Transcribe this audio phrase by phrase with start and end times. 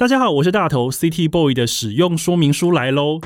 [0.00, 3.20] 大家好，我是大头，CT Boy 的使用说明书来喽。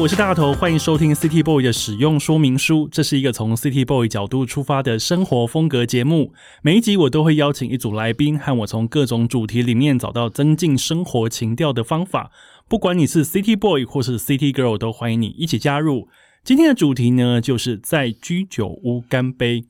[0.00, 2.88] 我是大头，欢迎收听 City Boy 的使用说明书。
[2.90, 6.32] 这是一个从 City Boy 角度出发的生活风格节目。
[6.62, 12.30] 每一集我都会邀请一组来宾，和我从各种主题里面找到增进生活情调的方法。
[12.66, 16.08] 不管你是 City Boy 或是 City Girl，都欢迎你一起加入。
[16.42, 19.66] 今天的主题呢，就是在居酒屋干杯。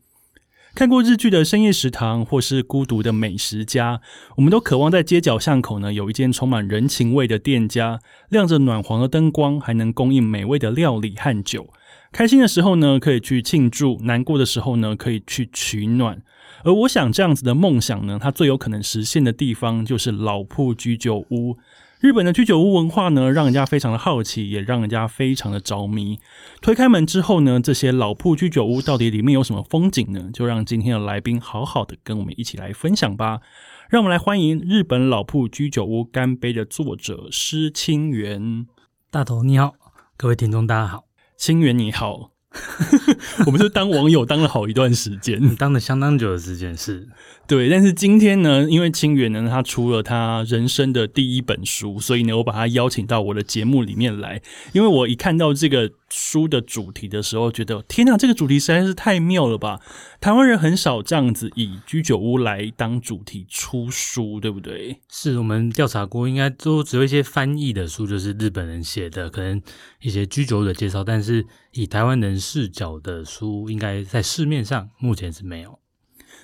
[0.75, 4.01] 看过日剧的深夜食堂，或是孤独的美食家，
[4.37, 11.69] 我们都渴望在街角巷口呢有一间充满人情味的店家，亮着暖黄的灯光，还能供应美味的料理和酒。
[12.13, 16.23] 开心的时候呢，可以去庆祝；难过的时候呢，可以去取暖。
[16.63, 21.57] 而我想，这样子的梦想呢，它最有可能实现的地方，就是老铺居酒屋。
[22.01, 26.19] 日本的居酒屋文化呢，让人家非常的好奇，也让人家非常的着迷。
[26.63, 30.31] 推开门之后呢，这些老铺居酒屋到底里面有什么风景呢？
[30.33, 33.41] 就让今天的来宾好好的跟我们一起来分享吧。
[33.91, 38.67] 让我们来欢迎日本老铺居酒屋干杯的作者施清源。
[39.11, 39.75] 大头你好，
[40.17, 41.05] 各位听众大家好，
[41.37, 42.31] 清源你好。
[43.47, 47.07] 我们是当网友当了好一段时间，当了相当久的时间是。
[47.47, 54.41] 对，但是今天呢，因为清源呢，他出了他人生的第一本书，所以呢，我把他邀请到我的节目里面来。
[54.73, 59.81] 因为我一看到这个书的主题的时候，觉得天哪，这个主题实在是太妙了吧！
[60.21, 65.01] 台湾人很少这样子以居酒屋来当主题出书，对不对？
[65.09, 69.63] 是我们调查过，应该都只有一些翻译的书，就是日本人写的，可能
[70.01, 75.79] 一些居酒屋的介绍，但是以台湾人视角的书，应该在市面上目前是没有。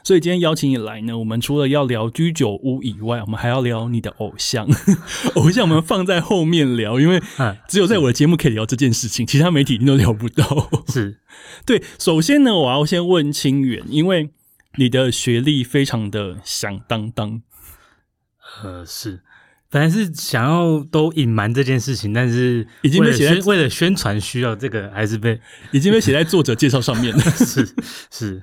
[0.06, 4.64] 所以今天邀请你来呢，我们除了要聊居酒屋以外，我们还要聊你的偶像。
[5.34, 7.20] 偶像我们放在后面聊，因为
[7.66, 10.70] 只有在我的节目可以聊这件事情，其他媒体都聊不到。
[10.86, 11.18] 是
[11.66, 11.82] 对。
[11.98, 14.30] 首先呢，我要先问清源，因为
[14.76, 17.42] 你的学历非常的响当当。
[18.62, 19.22] 呃，是，
[19.68, 25.40] 本来是想要都隐瞒这件事情，但是已经被写在为了宣传需要，这个还是被
[25.72, 27.20] 已经被写在作者介绍上面了。
[27.20, 27.74] 是
[28.12, 28.42] 是。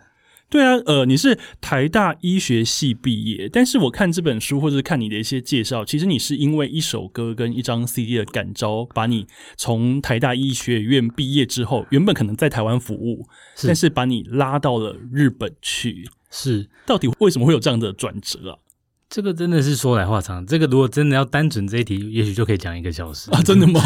[0.53, 9.25] 对啊，呃，你是台大医学系毕业，但是我看这本书或者看你的一些介绍，其实你是因为一首歌跟一张 CD 的感召，把你
[9.57, 13.25] 从台大医学院毕业之后，原本可能在台湾服务，
[13.65, 16.07] 但是把你拉到了日本去。
[16.29, 18.57] 是，到底为什么会有这样的转折啊？
[19.09, 23.41] 这个真的是说来话长，这个如果真的要单纯这一题，也许就可以讲一个小时啊！
[23.41, 23.81] 真的吗？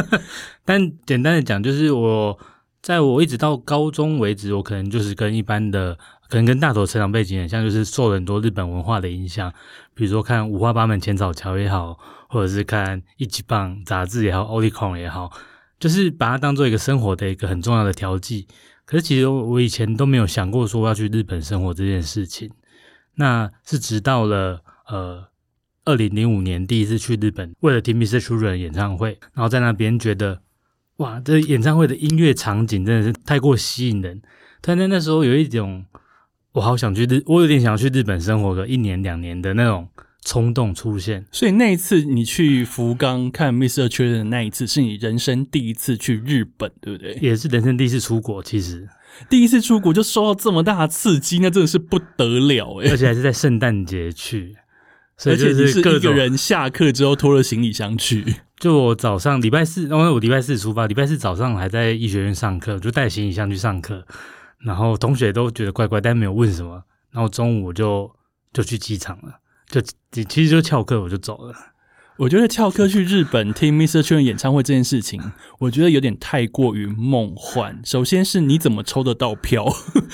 [0.64, 2.38] 但简单的讲，就是我。
[2.88, 9.52] 在我一直到高中为止，我可能就是跟一般的，可能跟大头成长背景很像，就是受了很多日本文化的影响。
[9.92, 11.98] 比如说看五花八门浅草桥也好，
[12.30, 15.30] 或者是看一级棒杂志也好，奥利康也好，
[15.78, 18.48] 就是把它当做一个生活的一个很重要的调剂。
[18.86, 22.50] 可是其实我以前都没有想过说要去日本生活这件事情。
[23.16, 25.28] 那是直到了呃
[25.84, 28.18] 二零零五年第一次去日本，为了听 Mr.
[28.18, 30.40] Children 演唱会，然后在那边觉得。
[30.98, 34.20] 哇，这演唱会的音乐场景真的是太过吸引人。
[34.60, 35.84] 但在那时候有一种，
[36.52, 39.88] 我好想去日，我有点想要去日本生活个一年两年的那种
[40.24, 41.24] 冲动出现。
[41.30, 43.82] 所以那一次你去福冈看 Mr.
[43.82, 47.16] e n 的那一次，是你人生第一次去日本，对不对？
[47.22, 48.42] 也是人生第一次出国。
[48.42, 48.88] 其实
[49.30, 52.90] 第一次出国就受到这么大的刺激，那真的是不得了哎！
[52.90, 54.56] 而且还是在圣诞节去，
[55.24, 58.24] 而且你是一个人下课之后拖着行李箱去。
[58.58, 64.04] 就我早上礼拜四，因为我礼拜四出发，礼拜四早上还在医学院上课，就带行李箱去上课，
[64.58, 66.82] 然后同学都觉得怪怪，但没有问什么。
[67.12, 68.10] 然后中午我就
[68.52, 69.80] 就去机场了，就
[70.24, 71.54] 其实就翘课我就走了。
[72.16, 74.02] 我觉得翘课去日本听 Mr.
[74.02, 75.22] Chun 演唱会这件事情，
[75.60, 77.80] 我觉得有点太过于梦幻。
[77.84, 79.64] 首先是你怎么抽得到票？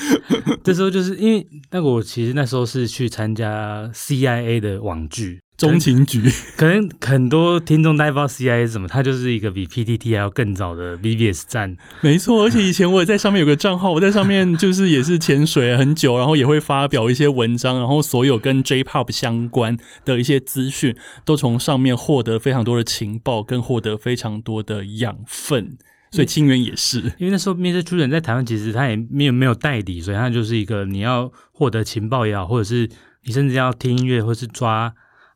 [0.62, 5.40] 这时候就是因为那个我其实那时候是去参加 CIA 的网剧。
[5.56, 6.20] 中情局
[6.56, 11.76] 可能很多听众大家不知道 CIA 什么，它就是一个比 PTT 还要更早的 BBS 站。
[12.00, 25.78] 没错，而且以前我也在上面有个账号，我在上面就是也是潜水很久，然后也会发表一些文章，然后所有跟 J-Pop 相关的一些资讯，都从上面获得非常多的情报，跟获得非常多的养分。
[26.10, 27.80] 所以清源也是，因为那时候 Mr.
[27.80, 32.90] Children 在台湾其实他也没有没有代理，所以他就是一个你要获得情报也好，或者是
[33.22, 34.92] 你甚至要听音乐，或是抓。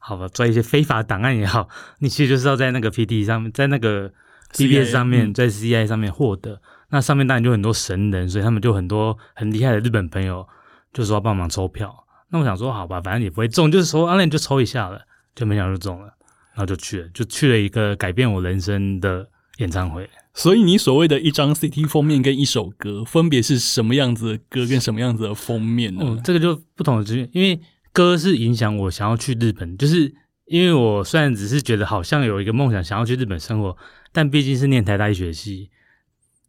[0.09, 1.69] 好吧，抓一些非法档案也好，
[2.01, 4.11] 你其实就是要在那个 P D 上面，在那个
[4.57, 6.63] B B S 上面，在 C I 上面获得。
[6.89, 10.49] 那上面当然就很多神人，所以他们就很多很厉害的日本朋友，
[10.95, 11.95] 就说要帮忙抽票。
[12.31, 15.03] 那我想说，好吧，反正也不会中，就是说，啊，那你就抽一下了，
[15.35, 16.07] 就没想到就中了，
[16.55, 19.29] 然后就去了，就去了一个改变我人生的
[19.59, 20.09] 演唱会。
[20.33, 26.03] 所以你所谓的一张 CT 封面跟一首歌，分别是什么样子的歌跟什么样子的封面呢？
[26.03, 27.61] 哦，这个就不同的资源，因为
[27.99, 30.15] 歌是影响我想要去日本，就是
[30.45, 33.77] 因为我虽然只是觉得好像有一个梦想想要去日本生活，
[34.13, 35.69] 但毕竟是念台大医学系，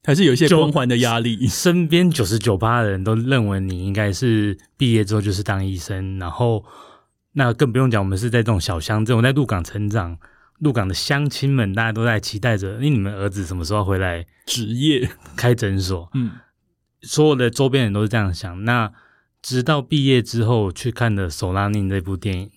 [0.04, 1.48] 还是有一些光环的压力。
[1.48, 6.64] 身边九十九八的人都认为你应该是毕业之后就是当医生，然后
[7.32, 10.20] 那更不用讲，我们是在这种小乡镇，我在鹿港成长。
[10.60, 16.12] 鹿港的乡亲们，大家都在期待着，因为你们儿子什么时候回来职业开诊所？
[16.14, 16.32] 嗯，
[17.02, 18.66] 所有的周边人都是这样想。
[18.66, 18.92] 那
[19.42, 22.52] 直到毕业之后去看的《手拉尼》这部电影，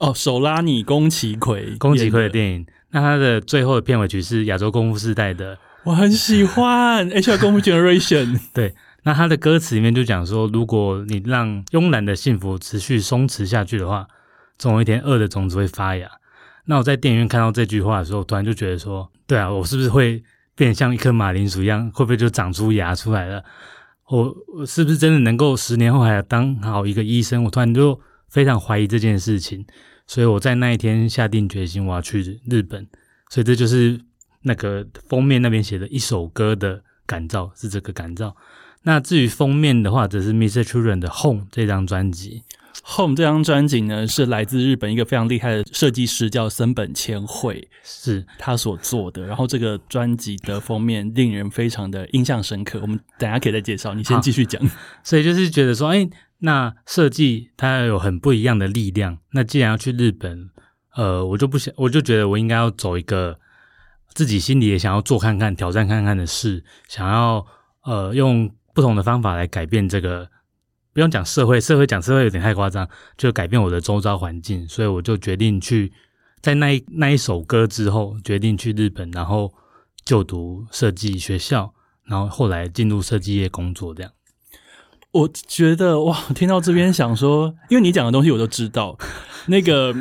[0.00, 2.66] 哦，《手拉尼》宫崎葵，宫崎葵的电影。
[2.90, 14.06] 那他的最后的片尾曲是《亚洲功夫时代》的，我很喜欢《H R 功夫 Generation 》。对，那他的歌词里面就讲说，如果你让慵懒的幸福持续松弛下去的话，
[14.56, 16.08] 总有一天恶的种子会发芽。
[16.66, 20.22] 那我在电影院看到这句话的时候，突然就觉得说，对啊，我是不是会
[20.54, 23.42] 变像一颗马铃薯一样，会不会就长出芽出来了？
[24.08, 27.44] 我是不是真的能够十年后还要当好一个医生？
[27.44, 27.98] 我突然就
[28.28, 29.64] 非常怀疑这件事情，
[30.06, 32.86] 所以我在那一天下定决心我要去日本。
[33.30, 33.98] 所以这就是
[34.42, 38.36] 那个封面那边写的一首歌的感召，是这个感召。
[38.82, 40.62] 那至于封面的话，则是 Mr.
[40.62, 42.42] Children 的 Home 这张专辑。
[42.82, 49.24] Home 这张专辑呢，是来自日本一个非常厉害的设计师，叫森本千惠，是他所做的。
[49.24, 52.80] 然后这个专辑的封面令人非常的印象深刻。
[52.82, 54.60] 我们等下可以再介绍，你先继续讲。
[55.04, 59.18] 所以就是觉得说，哎，那设计它有很不一样的力量。
[59.32, 60.50] 那既然要去日本，
[60.96, 63.38] 呃，我就不想，我就觉得我应该要走一个
[64.12, 67.46] 自己心里也想要做看看、挑战看看的事，想要
[67.84, 70.33] 呃用不同的方法来改变这个。
[70.94, 72.88] 不用讲社会，社会讲社会有点太夸张，
[73.18, 75.92] 就改变我的周遭环境，所以我就决定去，
[76.40, 79.52] 在那一那一首歌之后，决定去日本，然后
[80.04, 81.74] 就读设计学校，
[82.04, 83.92] 然后后来进入设计业工作。
[83.94, 84.12] 这样，
[85.10, 88.96] 我觉得哇，听到这边想说，因为你讲的东西我都知道，
[89.46, 89.94] 那个。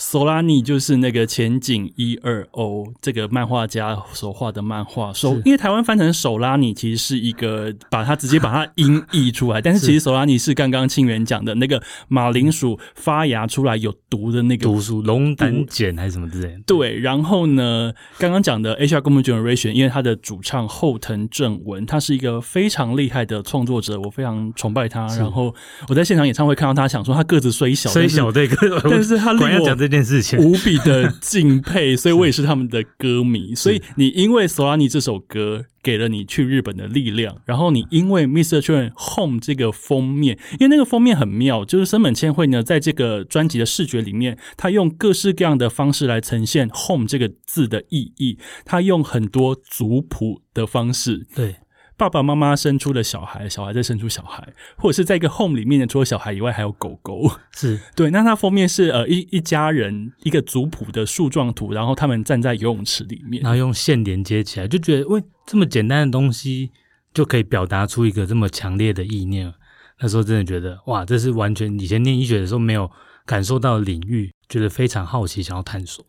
[0.00, 16.60] 索拉尼就是那个前景一二 O 这个漫画家所画的漫画手，因为台湾翻成手拉尼其实是一个把它直接把它音译出来， 但是其实手拉尼是刚刚清源讲的那个马铃薯发芽出来有毒的那个毒素龙胆碱还是什么之类的。
[16.64, 25.08] 对，然后呢，刚刚讲的 H R Gomu Generation，因为他的主唱后藤正文，他是一个非常厉害的创作者，我非常崇拜他。
[25.16, 25.52] 然后
[25.88, 28.48] 我在现场演唱会看到他，想说他个子虽小，虽小对，
[28.84, 29.87] 但是他令我。
[29.88, 33.54] 这件事情无比的敬佩，所以我也是他们的歌迷。
[33.56, 38.60] 所以你因为《索拉尼》这首歌给了你去日本的力量，然后你因为《Mr.
[38.60, 51.56] Children Home》这个封面，因为那个封面很妙，就是森本千惠呢在这个专辑的视觉里面，他用各式各样的方式来呈现 “home” 这个字的意义，他用很多族谱的方式，对。
[51.98, 54.46] 爸爸妈妈生出了小孩，小孩再生出小孩，
[54.76, 58.08] 或者是在一个 home 里面的，除了小孩以外还有狗狗，是 对。
[58.10, 66.70] 那它封面是呃一一家人一个族谱的树状图，然后他们站在游泳池里面，然后用线连接起来，就觉得喂这么简单的东西
[67.12, 69.52] 就可以表达出一个这么强烈的意念。
[70.00, 72.88] 那时候真的觉得哇，这是完全以前念医学的时候没有
[73.26, 76.04] 感受到的领域，觉得非常好奇，想要探索。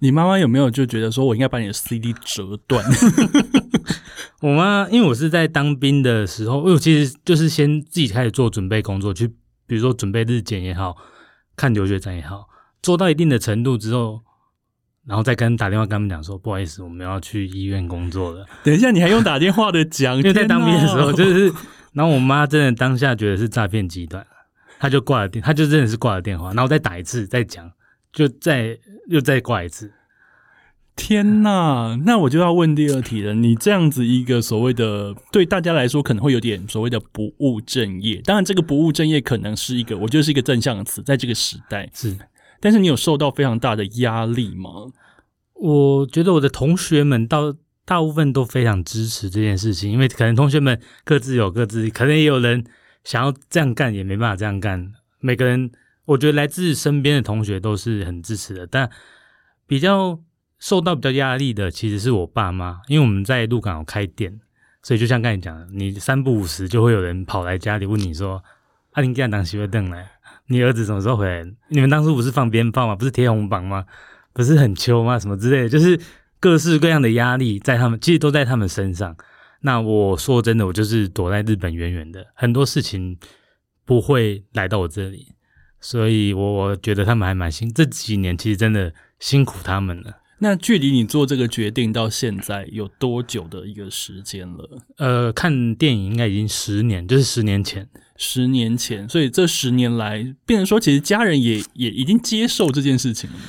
[0.00, 2.84] 你妈妈有没有就觉得说我应该把你的 CD 折断？
[4.40, 9.26] 我妈，因为我是在当兵的时候，我其实就是先自己开始做准备工作，去
[9.66, 10.96] 比如说准备日检也好
[11.56, 12.46] 看留学展也好，
[12.80, 14.20] 做到一定的程度之后，
[15.04, 18.46] 然后再跟打电话跟他们讲说，不好意思，我们要去医院工作了。
[18.62, 20.16] 等一下，你还用打电话的讲？
[20.18, 21.52] 因为在当兵的时候，就是，
[21.92, 24.24] 然后我妈真的当下觉得是诈骗集团，
[24.78, 27.68] 她就挂了电，她就真的是挂了电话，然后再打一次，再讲。
[28.12, 29.92] 就再又再挂一次，
[30.96, 32.00] 天呐！
[32.04, 33.34] 那我就要问第二题了。
[33.34, 42.16] 你这样子一个所谓的对大家来说可能会有点所谓的不务正业，当然这个不务正业可能是一个我觉得是一个正向的词，在这个时代是。
[42.60, 44.70] 但是你有受到非常大的压力吗？
[45.54, 52.64] 我觉得我的同学们到大部分都非常支持这件事情，因为可能同学们各自有各自，可能也有人
[53.04, 55.70] 想要这样干，也没办法这样干，每个人。
[56.08, 58.90] 我觉得来自身边的同学都是很支持的，但
[59.66, 60.18] 比较
[60.58, 64.40] 受到比较压力的其实是我爸妈，因为我们在鹿港有开店，
[64.82, 68.42] 所以就像刚才讲的，你三不五时就会有人跑来家里问你说
[68.92, 70.10] ：“阿林干当媳妇等来，
[70.46, 71.46] 你儿子什么时候回来？
[71.68, 72.96] 你们当初不是放鞭炮吗？
[72.96, 73.84] 不是贴红榜吗？
[74.32, 75.18] 不是很秋吗？
[75.18, 76.00] 什么之类的，就是
[76.40, 79.14] 各式各样的压力在他们，其实都在他们身上。
[79.60, 83.18] 那我说真的，我就是躲在日本远远的，很多事情
[83.84, 85.34] 不会来到我这里。”
[85.80, 90.18] 所以我我觉得他们还蛮辛，这几年其实真的辛苦他们了。
[90.40, 94.78] 那距离你做这个决定到现在有多久的一个时间了？
[94.96, 103.44] 呃，看电影应该已经十年，就是十年前，十年前，所以这十年来，变成说其实家人也也已经接受这件事情了吗？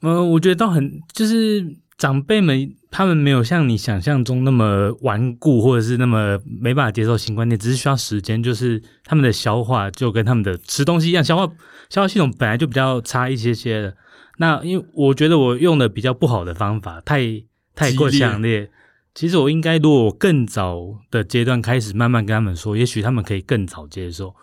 [0.00, 1.64] 呃，我觉得倒很，就是
[1.96, 11.52] 长辈们他们没有像你想象中那么顽固，或者是那么没办法接受新观念，只是需要时间，就是他们的消化就跟他们的吃东西一样，消化
[11.88, 13.96] 消化系统本来就比较差一些些的。
[14.38, 17.42] 那因为我觉得我用的比较不好的方法，太
[17.74, 18.70] 太过强烈。
[19.14, 20.76] 其实我应该如果我更早
[21.08, 24.34] 的阶段开始慢慢跟他们说，也许他们可以更早接受。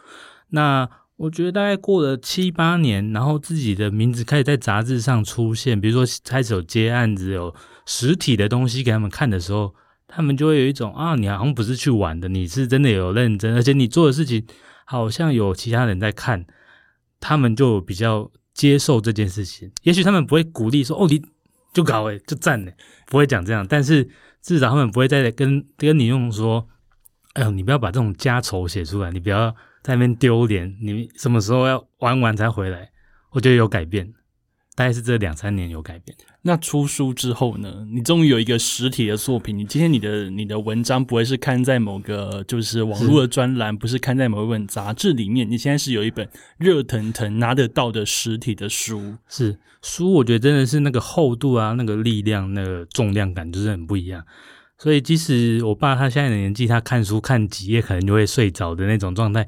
[0.52, 0.90] 那
[1.22, 7.54] 我觉得大概过了七八年，然后自己的名字开始在杂志上出现，比如说开始有接案子、有
[7.86, 9.74] 实体的东西给他们看的时候，
[10.08, 14.46] 他们就会有一种啊，你好像不是去玩的，你是真的有认真，而且你做的事情
[14.86, 16.46] 好像有其他人在看，
[17.20, 18.32] 他们就比较。
[18.54, 21.22] 接受这件事情，也许他们不会鼓励说：“哦，你
[21.74, 22.72] 就搞诶，就赞呢。”
[23.08, 23.66] 不会讲这样。
[23.66, 24.08] 但是
[24.42, 26.68] 至少他们不会再跟跟你用说
[27.34, 32.92] ：“哎呦，你不要把这种家丑写出来，你不要在那边丢脸，你什么时候要玩完才回来？”
[33.32, 34.14] 我觉得有改变。
[34.74, 36.18] 大概是这两三年有改变。
[36.44, 37.86] 那出书之后呢？
[37.92, 39.56] 你终于有一个实体的作品。
[39.56, 45.48] 你今天你的你的文章不会是刊在某个就是网络的专栏，不是刊在某一本杂志里面。
[45.48, 49.18] 你现在是有一本热腾腾拿得到的实体的书。
[49.28, 54.26] 是书，我觉得真的是那个厚度啊，那个力量，那个重量感就是很不一样。
[54.78, 59.48] 所以即使我爸他现在的年纪，他看书看几页可能就会睡着的那种状态，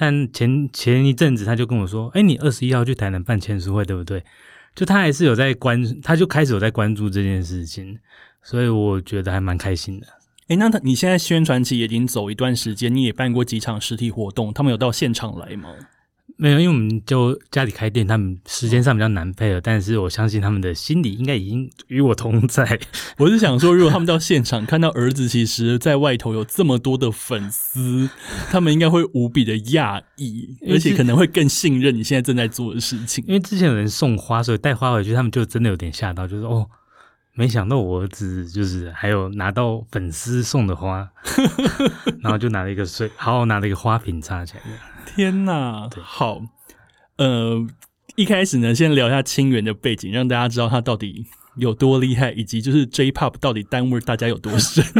[0.00, 4.24] 但前前一阵子他就跟我说：“哎，你二十一号去台南办签书会，对不对？”
[4.74, 7.98] 就他还是有在关，他就开始有在关注这件事情，
[8.42, 10.06] 所以我觉得还蛮开心的。
[10.48, 15.68] 哎，那他你现在宣传期已经走一段时间，你也办过几场实体活动，他们有到现场来吗？
[16.42, 19.60] 没有，因为我们就家里开店，他们时间上比较难配合。
[19.60, 22.80] 但是我相信他们的心里应该已经与我同在。
[23.18, 28.08] 我是想说，如果他们到现场看到儿子，其实在外头有这么多的粉丝，
[28.50, 33.22] 他们应该会无比的讶异，而且可能会更信任你现在正在做的事情。
[33.28, 36.66] 因为之前有人送花，所以带花回去，他们就真的有点吓到，就是哦，
[37.34, 41.06] 没想到我儿子就是还有拿到粉丝送的花，
[42.22, 44.62] 然后就拿了一个水，好好拿了一个花瓶插起来。
[45.06, 46.42] 天呐，好，
[47.16, 47.66] 呃，
[48.16, 51.26] 一开始呢，先聊一下清源的背景，让大家知道他到底
[51.56, 54.84] 有多厉害，以及就是 J-Pop 到底耽误大家有多深。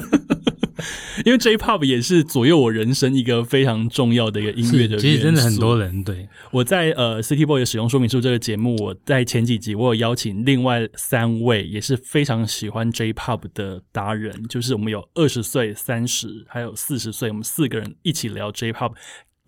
[1.27, 6.27] 因为 J-Pop 也是左右我人生一个非常重要的一个音乐的，其实真的很多人对。
[6.51, 18.93] 我在呃 City Boy 的使用说明书这个节目，我在前几集我有邀请另外三位也是非常喜欢 J-Pop 的达人，就是我们有二十岁、三十还有四十岁，我们四个人一起聊 J-Pop。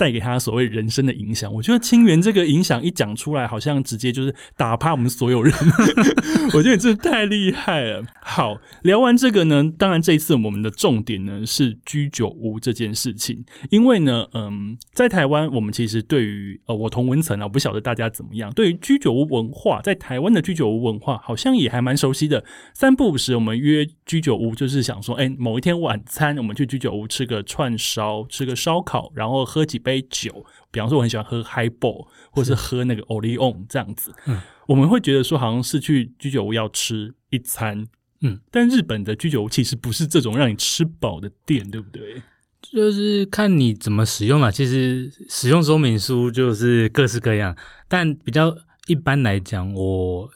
[0.02, 5.54] 带给他所谓人生的影响，我觉得清源这个影响一讲出来，好像直接就是打趴我们所有人。
[6.54, 8.02] 我觉得真的太厉害了。
[8.20, 22.44] 好，聊完这个呢，当然这一次我们的重点呢是居酒屋这件事情，因为呢，嗯，在台湾我们其实对于呃我同文层啊，我不晓得大家怎么样，对于居酒屋文化，在台湾的居酒屋文化好像也还蛮熟悉的。
[22.74, 29.91] 三不五时我们约居酒屋，就是想说，哎，某一天晚餐我们去居酒屋吃个串烧，吃个烧烤，然后喝几杯。
[29.92, 37.86] 杯酒，比方说我很喜欢喝 Highball，或是喝那个 Olion 这样子，嗯，我们会觉得说好像是去居酒屋要吃一餐，
[38.22, 42.22] 嗯，但日本的居酒屋其实不是这种让你吃饱的店，对不对？
[42.62, 44.50] 就是看你怎么使用了。
[44.52, 47.56] 其实使用说明书就是各式各样，
[47.88, 48.56] 但比较
[48.86, 50.30] 一般来讲，我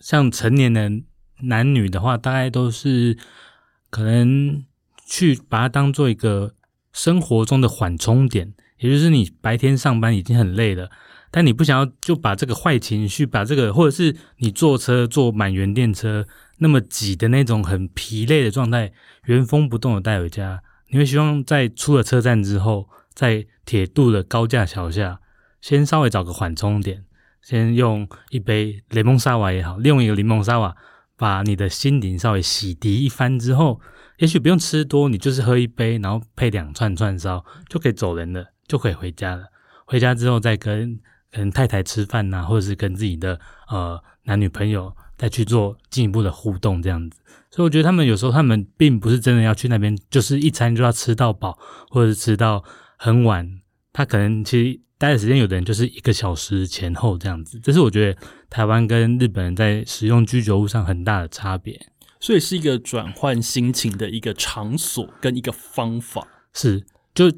[0.00, 1.04] 像成年人
[1.42, 3.16] 男女的话，大概都是
[3.90, 4.64] 可能
[5.06, 6.54] 去把它当做一个
[6.92, 8.54] 生活中的缓冲点。
[8.78, 10.90] 也就是你白天上班已经很累了，
[11.30, 16.26] 但你不想要就把这个坏情绪，把这个或者是你坐车坐满员电车
[16.58, 18.92] 那么挤的那种很疲累的状态，
[19.24, 20.62] 原封不动的带回家。
[20.90, 25.20] 你会希望在出了车站之后，在铁路的高架桥下，
[25.60, 27.04] 先稍微找个缓冲点，
[27.42, 30.74] 先用一杯柠檬沙瓦也好，利用一个柠檬沙瓦
[31.16, 33.80] 把你的心灵稍微洗涤一番之后，
[34.18, 38.46] 也许不用吃多，你就是喝一杯，然后配两串串烧就可以走人了。
[38.68, 39.46] 就可以回家了。
[39.86, 41.00] 回家之后再跟
[41.32, 47.18] 可能太太吃饭呐，或者是跟自己的呃男女朋友再去做进一步的互动这样子。
[47.50, 51.58] 所以我觉得他们有时候他们并不是真的要去那边，就是一餐就要吃到饱，
[51.88, 52.62] 或者是吃到
[52.98, 53.60] 很晚。
[53.92, 57.58] 他可能其实待的时间有的人就是一个小时前后这样子。
[57.60, 58.20] 这是我觉得
[58.50, 61.80] 台湾跟日本人在使用居酒屋上很大的差别。
[62.20, 66.28] 所以是一个转换心情的一个场所跟一个方法。
[66.52, 66.84] 是
[67.14, 67.32] 就。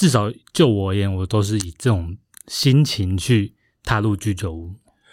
[0.00, 2.16] 至少就我而言，我都是以这种
[2.46, 3.52] 心情去
[3.84, 4.72] 踏入居酒屋。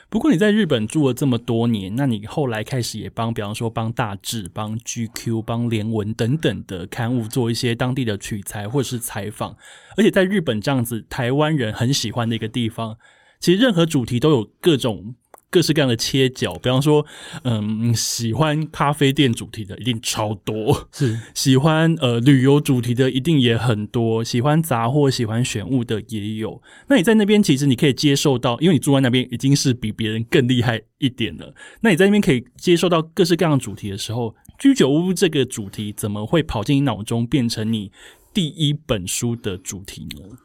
[0.10, 9.58] 不过你在日本住了这么多年，那你后来开始也帮，比方说帮大志、帮 GQ、帮联文等等的刊物做一些当地的取材或者是采访，
[9.98, 12.98] 而且在日本这样子台湾人很喜欢的一个地方，
[13.41, 15.15] 其实任何主题都有各种。
[15.50, 17.06] 各式各样的切角，比方说，
[17.44, 26.62] 嗯，喜欢咖啡店主题的一定超多，是 喜欢呃旅游主题的一定也很多，喜欢杂货、喜欢选物的也有。
[26.88, 31.54] 那你在那边其实你可以接受到，因为你住在那边已经是比别人更厉害一点了。
[31.82, 37.92] 那你在那边可以接受到各式各样的主题的时候，居酒屋这个主题怎么会跑进你脑中变成你
[38.34, 40.38] 第一本书的主题呢？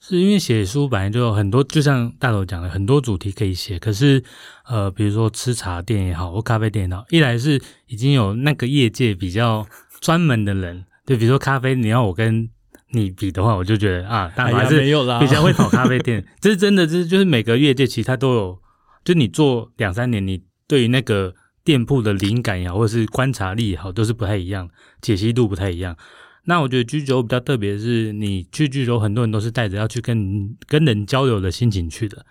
[0.00, 3.78] 是因为写书本来就有很多，就像大头讲的，很多主题可以写。
[3.78, 4.22] 可是，
[4.66, 9.66] 呃，比如说吃茶店也好，或咖啡店也好，一来是已经有那个业界比较
[10.00, 12.48] 专门的人，对，比如说咖啡，你要我跟
[12.92, 16.24] 你比的话，我就觉得啊，大头还是没有啦，比较会跑咖啡店。
[16.40, 18.58] 这是真的，这就是每个业界其实它都有，
[19.04, 24.70] 就你做两三年，你对于那个店铺的灵感也好，或者是观察力也好，都是不太一样，
[25.02, 25.96] 解析度不太一样。
[26.48, 32.24] 那我觉得居酒屋比较特别是，你去居酒屋，很多人都是带着要去跟跟人交流的心情去的。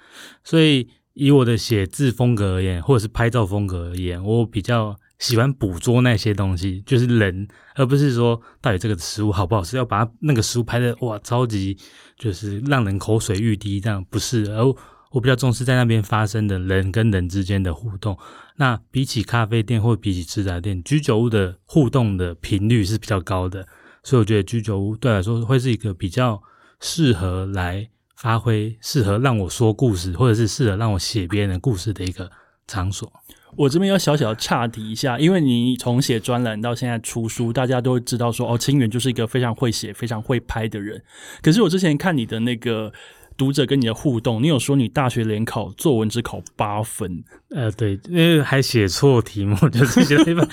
[0.43, 11.77] 所以以我的写字风格而言，或者是拍照风格而言，我比较喜欢捕捉那些东西，就是人，而不是说到底这个食物好不好吃，要把那个食物拍的哇超级
[12.17, 14.45] 就是让人口水欲滴这样，不是。
[14.51, 14.65] 而
[15.11, 18.17] 我比较重视在那边发生的人跟人之间的互动。
[18.55, 23.67] 那比起咖啡店或比起吃杂店，居酒屋的互动的频率是比较高的。
[24.07, 26.41] 所以我觉得居酒屋对来说会是一个比较
[26.79, 32.31] 适合来发挥、适合让我说故事，或者是适合让我写别人的故事的一个
[32.67, 33.11] 场所。
[33.57, 41.03] 我这边要小小岔题一下，因为你从写专栏到现在出书，大家都知道说哦，清源就是一个非常会写、非常会拍的人。
[41.41, 42.93] 可是我之前看你的那个
[43.35, 50.47] 读者跟你的互动，你有说你大学联考作文只考八分，呃，对，因为还写错题目，就是写一半，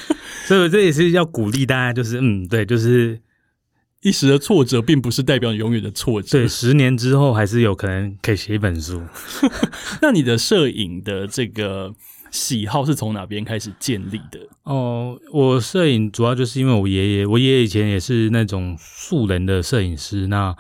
[0.49, 3.21] 所以这也是要鼓励大家，就是嗯，对，就是。
[4.05, 6.39] 一时的挫折，并不是代表永远的挫折。
[6.39, 9.03] 对，十年之后还是有可能可以写一本书。
[10.03, 11.91] 那你的摄影的这个
[12.31, 14.39] 喜好是从哪边开始建立的？
[14.65, 20.55] 哦，我摄影主要就是因为我爷爷，我爷爷以前也是那种素人的摄影师，那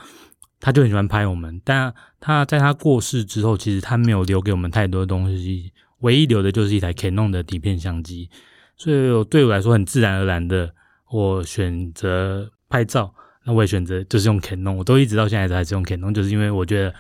[0.58, 1.60] 他就很喜欢拍我们。
[1.62, 8.30] 但他在他过世之后，其实他没有留给我们太多东西，唯一留的就是一台 Canon 的底片相机。
[8.78, 10.72] 所以对我来说，很自然而然的，
[11.10, 13.14] 我选择拍照。
[13.44, 16.94] 那我也选择就是用 Canon，我都一直到现在都还是用 Canon，就是因为我觉得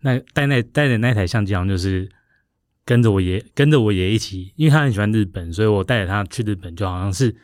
[0.00, 2.08] 那带那带的那台相机好像就是
[2.84, 7.34] 跟着我爷跟着我爷一起，因为他很喜欢日本，所以我带着他去日本，就好像是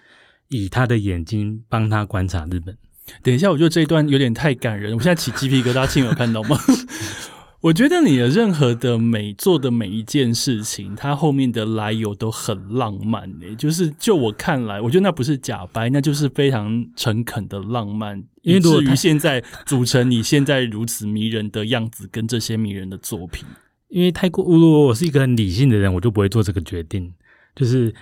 [0.49, 2.77] 以他的眼睛帮他观察日本。
[3.23, 6.57] 等一下，我觉得这一段有点太感人，我现在起鸡皮疙瘩，亲有看到吗？
[7.63, 13.55] 我觉得你的任何的每做的每一件事情，它后面的来由都很浪漫诶。
[13.55, 18.21] 就是就我看来，我觉得那不是假白，那就是非常诚恳的浪漫。
[18.43, 23.47] 因为至于现在组成你现在如此迷人的样子，跟这些迷人的作品。
[23.87, 27.15] 因为太过，如果我是一个很理性的人，我就不会做这个决定。
[27.55, 27.95] 就是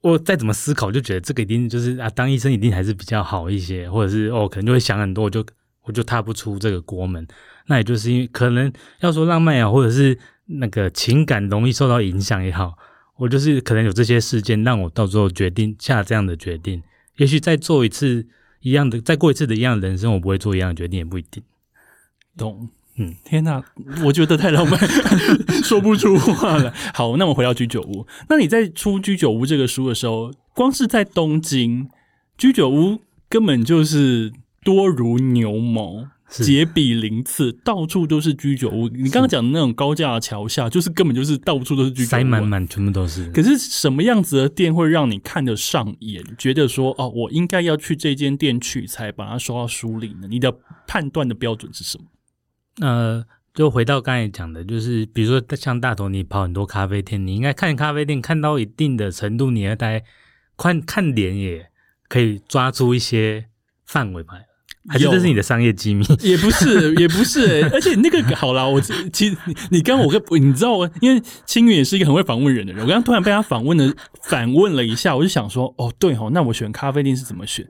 [0.00, 5.46] 我再怎么思考，就觉得这个一定就是啊，当医生一定还是比较好一些，或者是哦，可能就会想很多，我就
[5.82, 7.26] 我就踏不出这个国门。
[7.66, 12.74] 那也就是因为可能要说浪漫也好，或者是那个情感容易受到影响也好，
[13.16, 16.82] 我就是可能有这些事件让我到最后决定下这样的决定。
[17.16, 18.26] 也许再做一次
[18.60, 21.42] 一样的，再过一次的一样的人生，我不会做一样的决定，也不一定。
[22.36, 22.68] 懂？
[22.98, 23.62] 嗯，天哪，
[24.04, 24.78] 我觉得太浪漫，
[25.64, 26.74] 说不出话了。
[26.92, 28.06] 好，那我回到居酒屋。
[28.28, 31.88] 那你在出居酒屋这个书的时候，光是在东京
[32.36, 34.30] 居酒屋根本就是
[34.64, 36.08] 多如牛毛。
[36.34, 38.88] 杰比鳞次，到处都是居酒屋。
[38.88, 43.30] 你刚刚讲的那种高架桥下，就是根本就是到处都是居酒屋，塞满满，全部都是。
[43.32, 50.26] 可是什么样子的店会让你看得上眼，觉得说哦，我应该要去这间店取材，把它收到书里呢？
[50.26, 52.04] 你的判断的标准是什么？
[52.80, 53.22] 呃，
[53.52, 60.02] 就回到刚才讲的，就是比如说像大头，你跑很多咖啡店，你应该看咖啡店看到一定的程度，你要大概
[60.56, 61.66] 看看脸也
[62.08, 63.48] 可以抓住一些
[63.84, 64.32] 范围吧。
[64.88, 66.04] 还是这是你的商业机密？
[66.22, 67.64] 也不是，也不是。
[67.72, 72.82] 而且那个好啦，我其实你你刚我跟你知道，因为青云也是一个很会访问人的人。
[72.82, 77.64] 我刚刚突然被他访问了，反问了一下，我就想说，哦，对哦，那我选咖啡店是怎么选？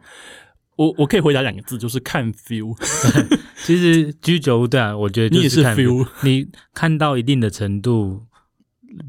[0.77, 2.75] 我我可以回答两个字，就是看 feel。
[3.63, 6.07] 其实居酒屋对啊，我觉得你也是 feel。
[6.23, 8.23] 你看到一定的程度，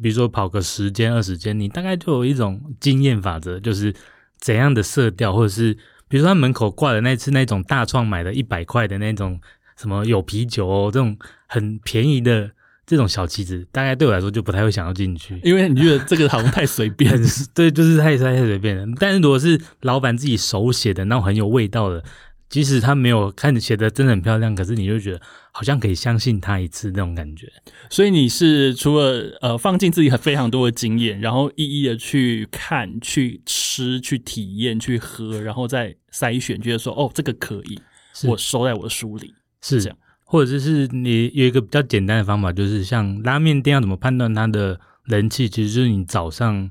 [0.01, 3.95] 比如说跑个十间二十间，你大概就有一种经验法则，就是
[4.41, 5.77] 怎样的色调，或者是。
[6.13, 9.41] 比如说他门口挂的那次那种大创买的一百块的那种
[9.75, 12.51] 什么有啤酒哦，这种很便宜的
[12.85, 15.39] 这种小旗子，大概对我来说就不太会想要进去。
[15.43, 17.19] 因为你觉得这个好像太随便，
[17.55, 18.85] 对，就是太太太随便了。
[18.99, 22.03] 但是如果是老板自己手写的，那种很有味道的，
[22.53, 25.19] 即使他没有看写的真的很漂亮，可是你就觉得
[25.51, 27.51] 好像可以相信他一次那种感觉。
[27.89, 37.79] 所以你是除了呃放进自己很非常多的经验，然后一一的去看、去吃、去体验、去喝，然后再筛选，觉得说哦这个可以，
[38.27, 39.33] 我收在我的书里。
[39.59, 46.69] 是这样，或者是你有一个比较简单的方法，就是像拉面店要怎么判断它的人气，其实就是你早上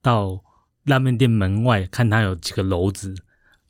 [0.00, 0.40] 到
[0.84, 3.16] 拉面店门外看它有几个篓子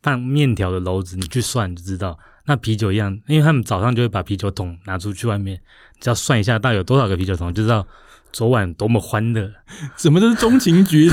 [0.05, 2.19] 放面条的篓子，你去算就知道。
[2.47, 5.59] 那啤酒一样，因为他们早上就会把啤酒桶拿出去外面，
[5.99, 7.87] 只要算一下到底有多少个啤酒桶，就知道
[8.35, 9.51] 昨晚多么欢乐。
[9.97, 10.21] 什么？
[10.21, 11.09] 都是中情局？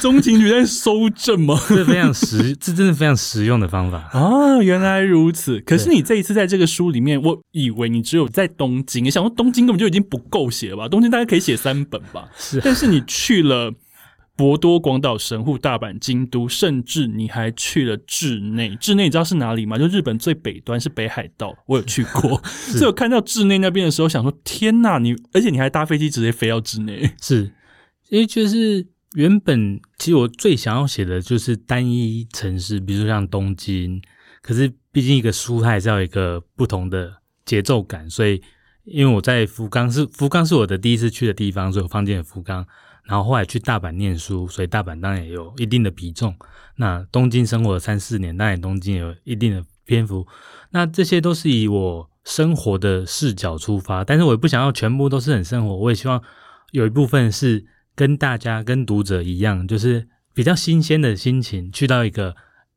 [0.00, 1.56] 中情局在收证吗？
[1.68, 3.98] 这非常实，这真的非常实用的方法。
[4.12, 5.60] 啊， 原来如此。
[5.60, 10.88] 可是你这一次在这个书里面，我以为你只有在东京，你想说东京根本就已经不够写了吧？
[10.88, 12.28] 东京大概可以写三本吧。
[12.36, 13.72] 是但是你去了
[14.36, 18.76] 博多、广岛、神户、大阪、京都，甚至你还去了志内。
[18.76, 19.78] 志内你知道是哪里吗？
[19.78, 22.38] 就日本最北端是北海道，我有去过。
[22.68, 27.10] 所以我看到志内那边的时候，想说天呐，你而且你还搭飞机直接飞到志内。
[27.22, 27.50] 是，
[28.10, 34.02] 因为就是原本其实我最想要写的就是单一城市，比如说像东京，
[34.42, 37.10] 可是毕竟一个书它还是要有一个不同的
[37.46, 38.42] 节奏感，所以
[38.84, 42.66] 因为我在福冈是福冈是我的第一次去的地方，所以我放进了福冈。
[43.06, 46.34] 然后后来去大阪念书，所以大阪当然也有一定的比重。
[46.76, 50.26] 那东京生活了三四年，当然东京也有一定的篇幅。
[50.70, 56.22] 那这些都是以我生活的视角出发，但是我也不想要全部都是很生活，我也希望
[56.72, 57.64] 有一部分是
[57.94, 62.34] 跟大家、跟读者一样，就是比较新鲜的心情，去到一个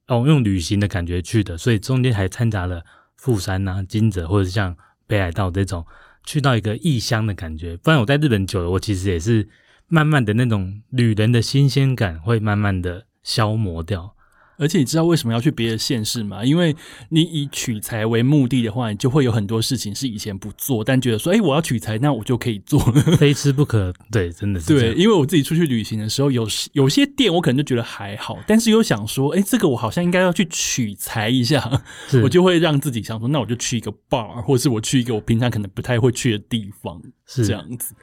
[0.07, 2.85] 哦用旅行的感觉去的，所以中间还掺杂了
[3.17, 5.85] 富山啊、金泽或者是像北海道这种，
[6.23, 7.75] 去到一个异乡的感觉。
[7.77, 9.49] 不然我在日本久了，我其实也是
[9.89, 14.15] 慢慢的那种旅人的新鲜感会慢慢的消磨掉。
[14.61, 16.43] 而且你知道为什么要去别的县市吗？
[16.43, 16.75] 因为
[17.07, 22.77] 你以取材为目的的话，你就会有很多事情是以前不做，但觉得说，哎、我要取材，那我就可以做。
[23.17, 31.81] 非吃不可，对，真的是对，因为我自己出去旅行的时候，有有些店我可能就觉得还好，但是又想说，哎、这个我好像应该要去取材一下，
[32.21, 37.95] 我就会让自己想说，那我就去一个 bar，或是我去一个我平常可能不太会去的地方，是这样子。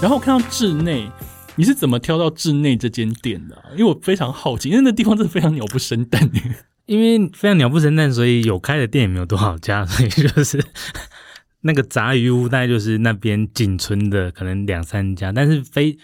[0.00, 1.10] 然后我看到志内，
[1.56, 6.30] 你是怎么挑到志内这间店的啊、因为我非常好奇，因为那地方真的非常鸟不生蛋。
[6.86, 10.64] 因为非常鸟不生蛋，所以有开的店也没有多少家，所以就是
[11.62, 15.98] 那个杂鱼屋大概就是那边仅存的可能两三家，但是非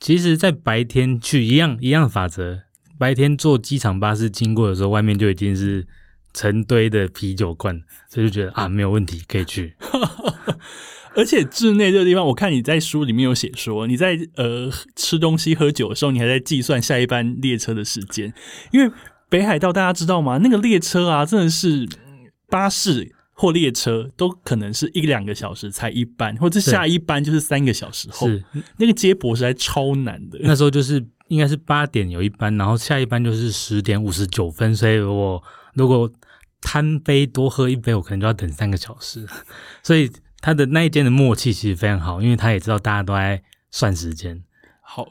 [0.00, 2.62] 其实，在白天去一样一样的法则，
[2.98, 5.86] 白天坐机场巴士经过的时候，外面就已经是
[6.34, 9.76] 成堆的啤酒罐，所以就觉得啊没有问题，可以去。
[11.14, 18.32] 而且稚内这个地方，我看你在书里面有写说，你在呃吃东西喝酒的时候，你还在计算下一班列车的时间，
[18.72, 18.92] 因为
[19.28, 20.38] 北海道大家知道吗？
[20.38, 28.42] 那个列车啊，真的是嗯巴士或列车都可能是一两个小时才一班，或者下一班就是三个小时后，是
[28.78, 30.38] 那个接驳实在超难的。
[30.42, 35.42] 那时候就是应该是八点有一班，然后下一班就是十点五十九分，所以我
[35.74, 36.10] 如果
[36.60, 39.24] 贪杯多喝一杯，我可能就要等三个小时。
[39.82, 44.42] 所以他的那一间的默契其实非常好，因为他也知道大家都在算时间。
[44.80, 45.06] 好，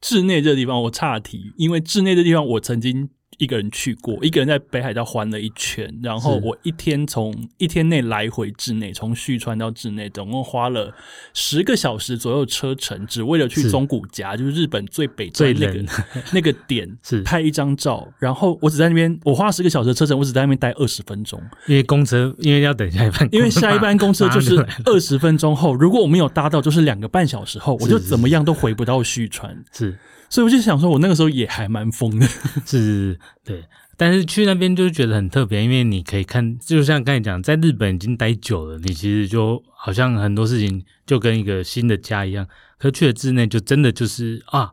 [0.00, 10.92] 室内这个地方我岔题，因为室内这地方我曾经一个人去过，一个人在北海道环了一圈，然后我一天从一天内来回稚内，从旭川到稚内，总共花了
[11.32, 13.70] 十个小时左右车程，只为了去是。
[13.70, 15.74] 中谷夹，就是日本最北最个
[16.34, 17.22] 那个点是。
[17.22, 29.56] 拍一张照，然后我只在那边，我花十个小时的车程，我只在那边待二十分钟，因为公车，因为要等下一班，因为下一班公车就是二十分钟后，如果我没有搭到，就是两个半小时后，我就怎么样都回不到旭川。
[29.72, 29.96] 是
[30.30, 32.26] 所以我就想说，我那个时候也还蛮疯的。
[32.64, 33.64] 是，对。
[33.96, 42.48] 但是去那边就是觉得很特别，因为你可以看，就像刚才讲，在日本已经待久了，你其实就好像很多事情就跟一个新的家一样。
[42.78, 44.70] 可去了之内，就真的就是啊，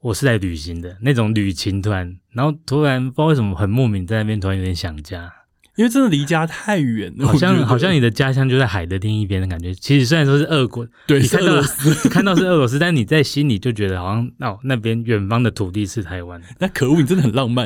[0.00, 5.32] 我是来旅行的那种旅行团，然后突然不知道为什么很莫名在那边突然有点想家。
[5.78, 9.72] 因为真的离家太远了，好像好像你的家乡就在海的另一边的感觉。
[9.72, 11.62] 其实虽然说是俄国，对你看到
[12.10, 16.42] 看到是俄罗斯，但你在心里就觉得好像哦，那边远方的土地是台湾。
[16.58, 17.64] 那可恶，你真的很浪漫，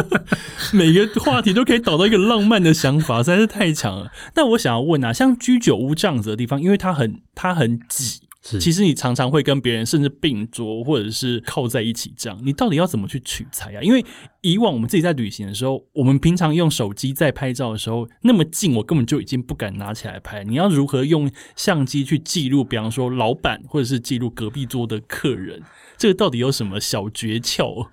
[0.72, 4.10] 每个话题都可以导到一个浪漫的想法，实在是太强了。
[4.34, 8.20] 那我想要问啊，像居酒屋这样子的地方，因为它很它很挤，是，
[8.60, 13.80] 其实你常常会跟别人甚至并桌，或者是靠在一起这样，你到底要怎么去取材啊？
[13.80, 14.04] 因为
[14.42, 20.44] 以往我们自己在旅行的时候，我们平常用手机在拍照的时候，那么近，我根本就已经不敢拿起来拍。
[20.44, 25.62] 你要如何用相机去记录，比方说老板，或者是记录隔壁桌的客人，
[25.96, 27.88] 这个到底有什么小诀窍？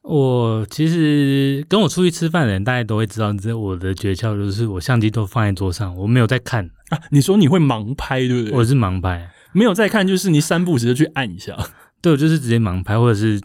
[0.00, 8.56] 我其实跟我出去吃饭的人，大家都会知道，这我的诀窍就是我相机都放在桌上，我没有在看，啊，你说你会盲拍，对不对？
[8.56, 9.30] 我是盲拍。
[9.52, 11.56] 没有再看，就是你三步直接去按一下。
[12.00, 13.40] 对，我就是直接盲拍，或者是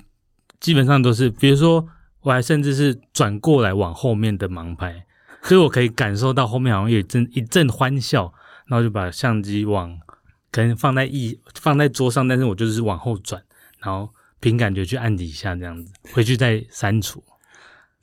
[0.59, 1.87] 基本上都是，比如说
[2.21, 5.05] 我还甚至是转过来往后面的盲拍，
[5.43, 8.33] 所以我可以感受到后面好像有一阵一阵欢笑，
[8.65, 9.99] 然后就把相机往
[10.51, 13.41] 可能放在一放在桌上，但是我就是往后转，
[13.79, 17.23] 然后凭感觉去按底下这样子，回去再删除。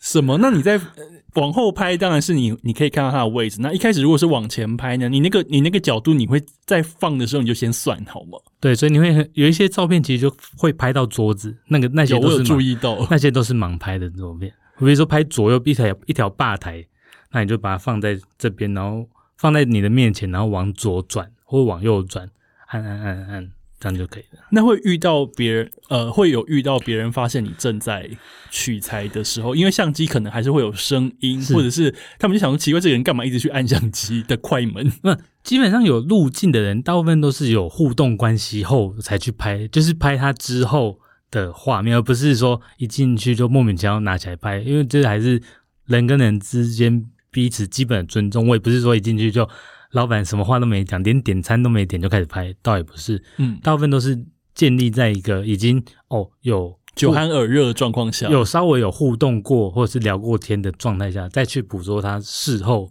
[0.04, 0.36] 什么？
[0.38, 3.60] 那你在、呃往后拍，当然是你你可以看到它的位置。
[3.60, 5.08] 那一开始如果是往前拍呢？
[5.08, 8.38] 你那个你那个角度，你会在放的时候你就先算好吗？
[8.60, 13.04] 对，所以你会很有一些照片，其实就会拍到桌子，那个那些，都是盲注意到。
[13.10, 14.48] 那些都是盲拍的照片。
[14.78, 16.86] 比如说拍左右一条一条吧台，
[17.32, 19.04] 那你就把它放在这边，然后
[19.36, 22.30] 放在你的面前，然后往左转或往右转，
[22.68, 23.50] 按按按按，
[23.84, 24.40] 这样就可以了。
[24.50, 28.08] 那会遇到别人，呃，会有遇到别人发现你正在
[28.50, 34.90] 取材的时候，因为相机可能还是会有声音，或者是他们就想说奇怪，这个人干嘛一直去按相机的快门？
[35.04, 40.98] 那基本上有路径的人，大部分都是有互动关系后才去拍，就是拍他之后
[41.30, 45.42] 的画面，而不是说一进去就莫名其妙拿起来拍，因为这还是
[45.84, 48.48] 人跟人之间彼此基本的尊重。
[48.48, 49.46] 我也不是说一进去就
[49.94, 62.90] 老板什么话都没讲，连点餐都没点就开始拍，倒也不是，嗯，大部分都是建立在一个已经哦有酒酣耳热的状况下，有稍微有互动过或者是聊过天的状态下，再去捕捉他事后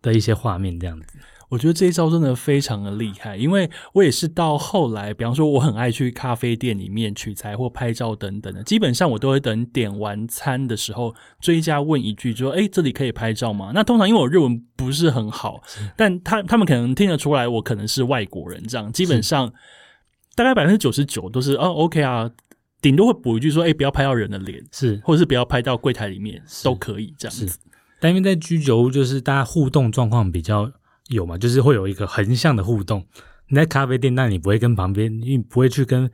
[0.00, 1.06] 的一些画面，这样子。
[1.48, 15.62] 我觉得这一招真的非常的厉害，因为我也是到后来，比方说我很爱去咖啡店里面取材或拍照等等的，基本上我都会等点完餐的时候追加问一句，就说：“哎，这里可以拍照吗？”那通常因为我日文不是很好，
[15.96, 19.52] 但他他们可能听得出来我可能是外国人，这样基本上
[20.34, 22.28] 大概百分之九十九都是哦 OK 啊，
[22.82, 25.00] 顶多会补一句说：“哎，不要拍到人的脸，是。
[25.04, 27.58] 或者是不要拍到柜台里面都可以这样子。”
[27.98, 30.70] 但因为在居酒屋，就是大家互动状况比较
[31.08, 33.06] 有嘛，就是会有一个横向的互动。
[33.48, 36.10] 你在咖啡店，那你不会跟旁边，因为你不会去跟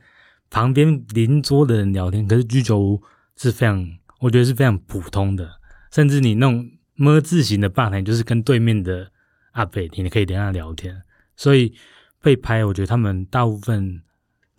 [0.49, 2.27] 旁边邻桌的人聊天。
[2.27, 3.01] 可是居酒屋
[3.35, 3.87] 是非常，
[4.19, 5.49] 我觉得是非常普通的，
[5.91, 9.11] 甚至你那种么字形的吧台，就是跟对面的
[9.53, 11.01] 阿北，你可以跟他聊天。
[11.35, 11.73] 所以
[12.21, 14.03] 被拍，我觉得他们大部分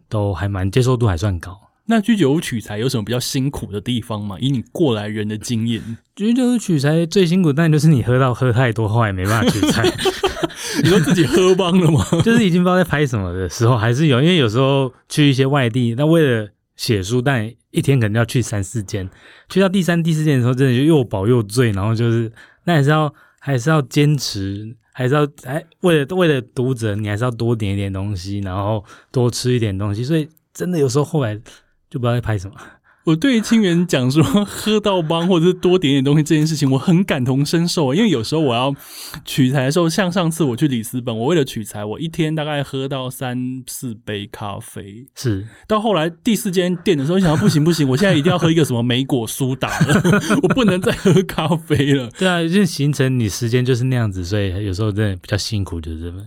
[0.09, 1.64] 都还蛮接受度还算高。
[1.87, 4.37] 那居酒屋取材有什么比较辛苦的地方吗？
[4.41, 5.83] 以你过来人的经验，
[6.17, 9.85] 居酒屋取材最辛苦，但就是你喝到喝太多，后来没办法取材。
[10.83, 12.05] 你说自己喝帮了吗？
[12.25, 19.09] 就是已经不知道在拍什么的时候，还是有，因为有时候去一些外地，那为了写书，但一天可能要去三四间，
[19.49, 22.33] 去到第三、第四间的时候，真的就又饱又醉，然后就是
[22.65, 31.39] 那还是要还是要坚持，还是要哎，为了为了读者，你还是要多点一点东西，然后多吃一点东西，所以真的有时候后来
[31.95, 32.57] 就不知道在拍什么。
[33.05, 37.95] 我对清源讲说喝到帮或者是多点点东西这件事情，我很感同身受。
[37.95, 38.75] 因为有时候我要
[39.27, 45.07] 取材的时候，像上次我去里斯本，我为了取材，我一天大概喝到三四杯咖啡。
[45.15, 50.03] 是到后来第四间店的时候，想到不行不行，我现在一定要喝一个什么莓果苏打了，
[50.43, 52.11] 我不能再喝咖啡了。
[52.19, 56.23] 对啊，就是形成你时间就是那样子，所以有时候真的比较辛苦，就是这么。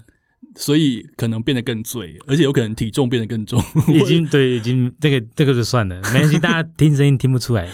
[0.57, 3.63] 所以可能变得更醉，而且有可能体重变得更重。
[3.93, 7.69] 已经对，已经这个这个就算了，没关系，大家听声音听不出来。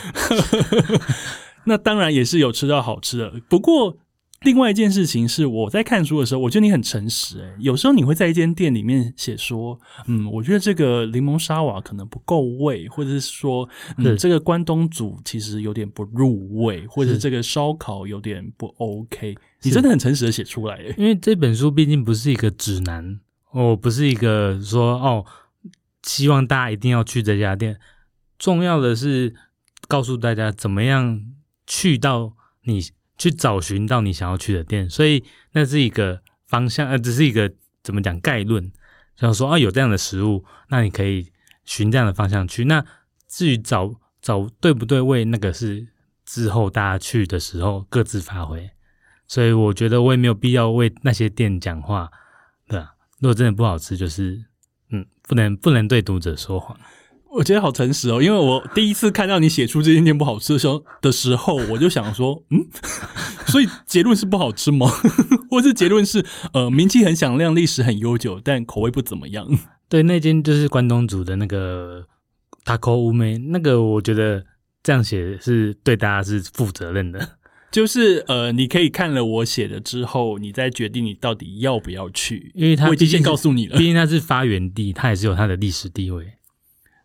[1.66, 3.98] 那当然也是有吃到好吃的，不过
[4.42, 7.56] 另外一件事情是，我在看书的时候，我觉得你很诚实、欸。
[7.60, 19.38] 有时候你会在一间店里面写说，嗯，我觉得这个柠檬沙瓦可能不够味，或者是说，嗯，是这个关东煮其实有点不入味，或者是这个烧烤有点不 OK。
[19.64, 23.20] 你真的很诚实的写出来、欸，因为这本书毕竟不是一个指南，
[23.52, 25.26] 哦，不是一个说哦，
[26.04, 27.80] 希望大家一定要去这家店。
[28.38, 29.34] 重要的是
[29.88, 31.24] 告诉大家怎么样
[31.66, 32.82] 去到你
[33.18, 35.24] 去找寻到你想要去的店，所以
[35.54, 38.72] 那是一个方向，呃，只是一个怎么讲概论，
[39.16, 41.32] 想说啊有这样的食物，那你可以
[41.64, 42.66] 循这样的方向去。
[42.66, 42.86] 那
[43.30, 45.88] 至于找找对不对位，那个是
[46.26, 48.70] 之后大家去的时候各自发挥。
[49.28, 52.10] 所以我觉得我也没有必要为那些店讲话，
[52.68, 52.92] 对啊。
[53.20, 54.44] 如果真的不好吃，就是
[54.92, 56.78] 嗯，不能不能对读者说谎。
[57.30, 62.68] 我觉得好诚实哦，因为我第一次看到你写出这间店不好吃的时候的时候，我就想说， 嗯，
[63.48, 64.88] 所以结论是不好吃吗？
[65.50, 69.48] 或是结论是呃名气很响亮，历史很悠久，但口味不怎么样？
[69.90, 72.06] 对，那间就是关东煮的那个
[72.66, 74.46] taco 乌梅，那个我觉得
[74.84, 77.38] 这样写是对大家是负责任的。
[77.74, 83.86] 就是呃，你可以看了我写的之后，你再决定你到底要不要去，因为他我已经先告诉你了毕。
[83.86, 86.34] 竟它是发源地，它也是有它的历史地位。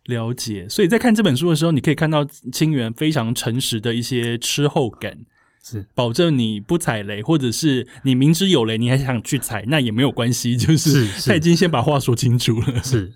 [0.05, 5.17] 了解，所以在看这本书的时候，你可以看到清源非常诚实的一些吃后感，
[5.63, 12.83] 是保证你不踩雷，或者是你明知有雷你还想去踩，那也没有关系，就是他已经先把话说清楚了。
[12.83, 13.13] 是，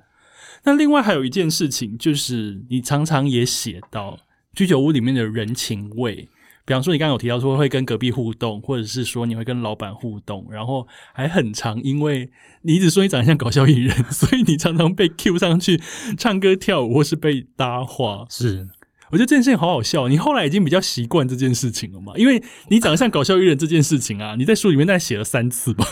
[0.64, 4.18] 那另外还有一件事情，就是你常常也写到
[4.56, 6.28] 居酒屋里面的人情味。
[6.66, 12.30] 比方说，你刚刚有提到说会跟隔壁互动，或者是说你会跟老板互动，然后还很常，因为
[12.62, 15.82] 你一直说你长得像搞笑艺人，所以你常常被 Q 上去
[16.18, 18.26] 唱歌跳舞，或是被搭话。
[18.30, 18.70] 是
[19.12, 20.08] 我觉得这件事情好好笑。
[20.08, 22.14] 你后来已经比较习惯这件事情了嘛？
[22.16, 25.86] 因为你长得像搞笑艺人这件事情啊，你在书里面大概写了三次吧？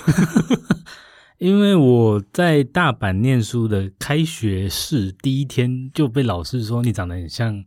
[1.38, 7.64] 因为我在大阪念书的开学式第一天就被老师说你长得很像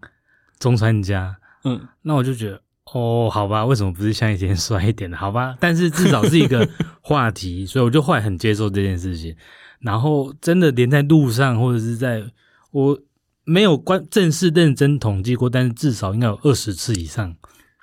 [0.58, 5.16] 中川家，嗯，那我就觉得哦，好吧，为什么不是像以前 帅一点的？
[5.16, 6.68] 好吧，但是至少是一个
[7.00, 9.34] 话题，所以我就后来很接受这件事情。
[9.80, 12.24] 然后真的连在路上或者是在
[12.70, 12.98] 我
[13.44, 17.36] 没有关正式认真统计过，但是至少应该有二十次以上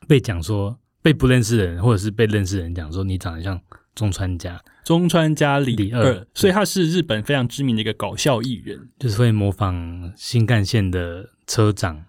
[0.08, 3.60] 被讲说被不认识的人或者是被认识的人讲说你长得像
[3.94, 8.90] 中川家，中川家里里二二，所以他是日本非常知名的一个搞笑艺人。
[8.98, 12.04] 就是会模仿新干线的车长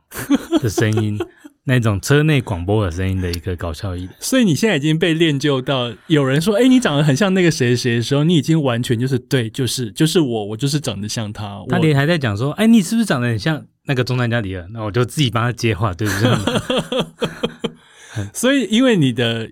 [0.62, 1.18] 的声音，
[1.64, 4.14] 那种车内广播的声音的一个搞笑艺人。
[4.18, 11.61] 所以你现在已经被练就到，有人说：“哎、你长得很像那个谁谁的时候，你已经完全就是对，就是就是我，我就是长得像他。
[11.61, 16.31] 我他连还在讲说：“哎，你是不是长得很像那个中南家里尔？”那我就自己帮他接话，对不对？
[18.35, 19.48] 所以因为你的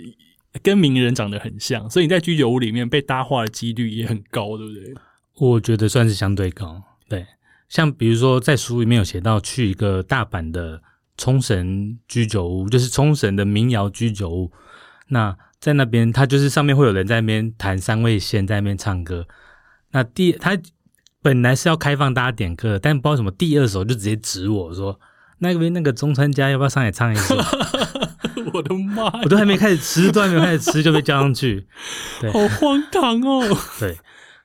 [0.63, 4.95] 跟名人长得很像，所以你在居酒屋里面被搭话的几率也很高，对不对？
[5.39, 6.83] 我觉得算是相对高。
[7.09, 7.25] 对，
[7.69, 10.83] 像比如说在书里面有写到去一个大阪的
[11.21, 14.51] 冲绳居酒屋，就是冲绳的民谣居酒屋。
[15.09, 19.27] 那在那边，他就是上面会有人在那边弹三味线，在那边唱歌。
[19.91, 20.59] 那第他
[21.21, 24.99] 本来是要开放大家点歌的，但不知道为什么第二首就直接指我说
[25.41, 27.37] ：“那边那个中川家要不要上来唱一首？”
[28.55, 31.67] 我的妈，我都还没开始吃，都还没有开始吃就被叫上去。
[32.23, 33.59] 对好荒唐哦！
[33.79, 33.99] 对，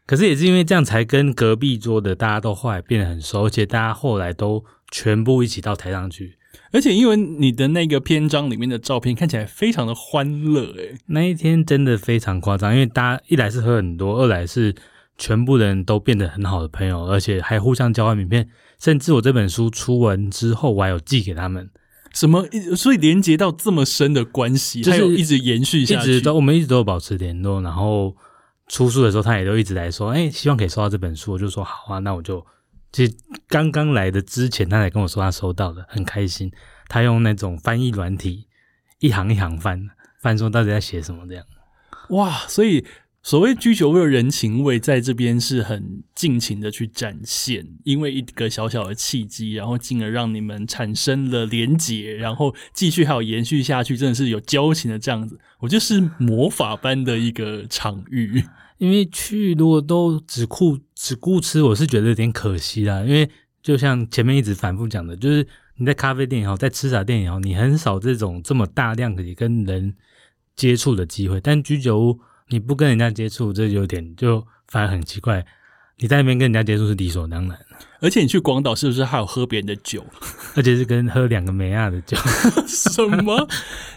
[0.05, 6.38] 可是也是因为这样，才跟隔壁桌的大家都后来变得很熟，而且大家后来都全部一起到台上去。
[6.75, 14.75] 而且因为你的那个篇章里面的照片看起来非常的欢乐，诶，那一天真的非常夸张，因为大家一来是喝很多，二来是
[15.17, 21.69] 全部人都变得很好的朋友，而且还互相交换名片，甚至我这本书出完之后，我还有寄给他们，
[22.13, 22.45] 什么？
[22.75, 28.13] 所以连接到这么深的关系，就是还有一直延续下去，直都我们一直都有保持联络，然后
[28.67, 32.45] 出书的时候，他也都一直来说，哎、希望可以收到这本书，我就说好啊，那我就
[32.95, 33.13] 其实
[33.49, 36.49] 刚刚来的之前，他才跟我说他收到了，很开心。
[36.88, 38.47] 他用那种翻译软体，
[38.99, 39.89] 一行一行翻
[40.21, 41.45] 翻，说到底在写什么这样。
[42.12, 42.31] 哇！
[42.47, 42.86] 所以
[43.21, 55.38] 所谓居酒屋的人情味，在这边是很尽情的去展现，因为一个小小的契机，然后进而让你们产生了连结，然后继续还有延续下去，真的是有交情的这样子。
[55.60, 58.41] 我就是魔法般的一个场域。
[58.77, 63.01] 因为去如果都只顾只顾吃，我是觉得有点可惜啦。
[63.01, 63.29] 因为
[63.62, 69.93] 就像前面一直反复讲的，就是你在咖啡店也好，在吃茶店也好，你很少这种这么大量可以跟人
[70.55, 71.39] 接触的机会。
[71.41, 75.45] 但居酒屋你不跟人家接触，这有点就反而很奇怪。
[75.97, 77.58] 你在那边跟人家接触是理所当然，
[78.01, 80.05] 而且你去广岛是不是还有喝别人的酒？
[80.53, 82.17] 而且是跟喝两个美亚的酒。
[82.67, 83.47] 什么？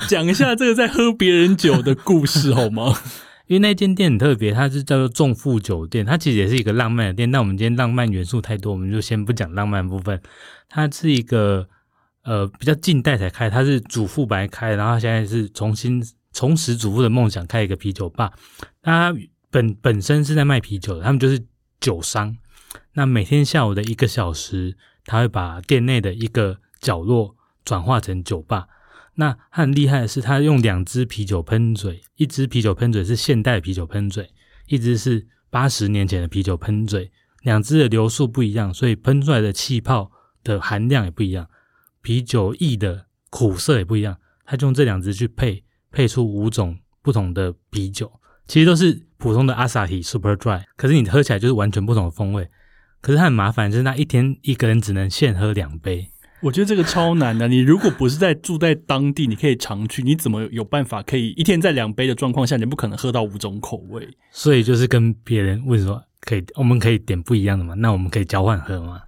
[0.08, 2.96] 讲一下这个在喝别人酒的故事好吗？
[3.48, 7.30] 因为那间店很特别，它是叫做众富酒店，它其实也是一个浪漫的店。
[7.30, 10.20] 但我们今天浪漫元素太多，我们就先不讲浪漫部分。
[10.68, 11.66] 它是一个
[12.24, 18.30] 呃比较近代才开，它是祖父白开，然后现在是重新重拾祖父的梦想，开一个啤酒吧。
[18.82, 19.14] 它
[19.51, 21.42] 本本身是在卖啤酒的，他们就是
[21.80, 22.36] 酒商。
[22.92, 24.76] 那每天下午的一个小时，
[25.07, 27.34] 他会把店内的一个角落
[27.64, 28.66] 转化成酒吧。
[29.20, 34.30] 那他很厉害的是，他用两支啤酒喷嘴，一支啤酒喷嘴是现代啤酒喷嘴，
[34.68, 37.10] 一支是八十年前的啤酒喷嘴，
[37.42, 40.12] 两支的流速不一样，所以喷出来的气泡
[40.44, 41.48] 的含量也不一样，
[42.00, 44.18] 啤酒液的苦涩也不一样。
[44.44, 52.48] 他就用这两支去配，配出五种不同的啤酒，其实都是普通的阿萨提 Super Dry，可是你喝起来就是完全不同的风味。
[53.00, 56.10] 可是它很麻烦，就是那一天一个人只能限喝两杯。
[56.41, 57.49] 我觉得这个超难的。
[57.49, 64.09] 你如果不是在住在当地，你可以常去，你怎么有办法可以一天在两杯的状况下，你不可能喝到五种口味？
[64.30, 67.74] 所以就是跟别人问说，可以，我们可以点不一样的吗？
[67.74, 69.01] 那我们可以交换喝吗？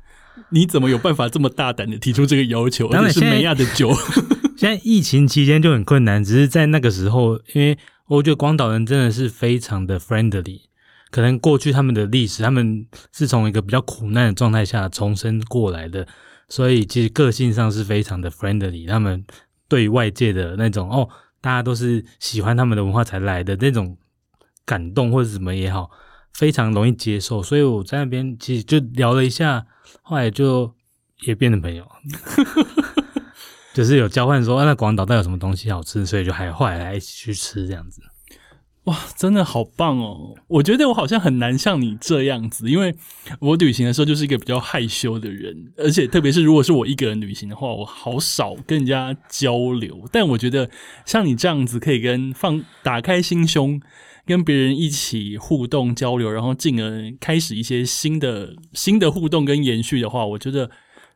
[0.51, 2.89] 你怎么有办法这么大胆的提出这个要求？
[2.89, 3.93] 而且是美亚的酒。
[4.57, 7.79] 现在疫情期间就很困难，只是在那个时候，因为
[8.09, 10.63] 我觉得广岛人真的是非常的 friendly。
[11.11, 16.07] 可能过去他们的历史，他们是从一个比较苦难的状态下重生过来的。
[16.51, 19.25] 所以其实个性上是非常的 friendly，他们
[19.69, 21.09] 对外界的那种哦，
[21.41, 23.97] 大家都是喜欢他们的文化才来的那种
[24.67, 25.89] 感动或者什么也好，
[26.35, 27.43] 非常容易接受。
[27.43, 29.65] 所以我在那边其实就聊了一下，
[30.03, 30.75] 后来就
[31.21, 31.89] 也变成朋友，
[33.73, 38.03] 就是有交换说那广岛到底有什么东西好吃，所以就还后来一起去吃这样子。
[38.91, 40.35] 哇，真的好棒哦！
[40.49, 42.93] 我觉得我好像很难像你这样子，因为
[43.39, 50.03] 我旅行的时候就是一个比较害羞的人，而且特别是如果是我一个人旅行的话，我好少跟人家交流。
[50.11, 50.69] 但我觉得
[51.07, 53.81] 像你这样子，可以跟放打开心胸，
[54.27, 60.69] 跟别人一起互动交流，然后进而开始一些新的新的互动跟延续的话，我觉得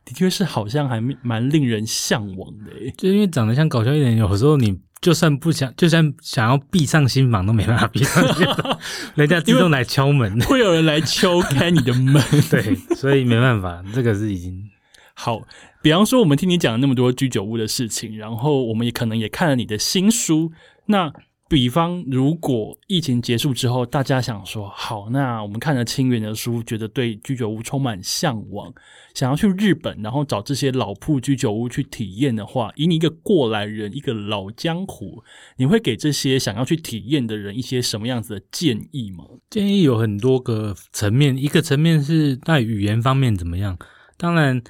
[0.04, 2.70] 的确是好像还蛮令人向往的。
[2.96, 4.78] 就因为长得像搞笑一点，有时候你。
[5.04, 8.24] 就算不想，就算想要闭上心房都没办法闭上，
[9.14, 12.14] 人家自动来敲门，会有人来敲开你的门，
[12.50, 14.64] 对，所以没办法，这个是已经
[15.12, 15.42] 好。
[15.82, 20.50] 比方说，我们听你讲了那么多居酒屋的事情，然后我们也可能也看了你的新书，
[20.86, 21.12] 那。
[21.46, 28.72] 比方，如果疫情结束之后，大家想说好，那我们看了清源的书，觉得对居酒屋充满向往，
[29.14, 35.22] 想要去日本，然后找这些老铺居酒屋去体验的话，以你一个过来人，一个老江湖，
[35.58, 39.24] 你会给这些想要去体验的人一些什么样子的建议吗？
[39.50, 43.78] 建议有很多个层面，一个层面是在语言方面怎么样，
[44.16, 44.62] 当然。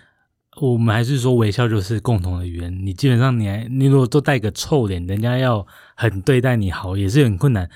[0.60, 2.86] 我们还是说微笑就是共同的语言。
[2.86, 7.68] 你基本上，你还你如果都带个臭脸，人家要很对待你好，也是很困难。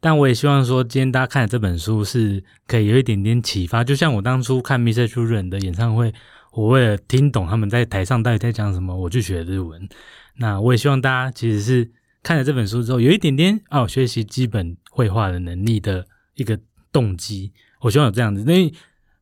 [0.00, 3.82] 但我也希望说，今天大家看的这本书是可以有一点点启发。
[3.82, 5.06] 就像我当初看 Mr.
[5.08, 6.12] c h u r e n 的演唱会，
[6.52, 9.88] 我为了听懂他们在台上到底在讲什么，我去学日文。
[10.36, 11.90] 那我也希望大家其实是
[12.22, 16.58] 看了这本书之后，有一点点哦，学习基本绘画的能力的一个
[16.92, 17.50] 动机。
[17.80, 18.70] 我希望有这样子，因为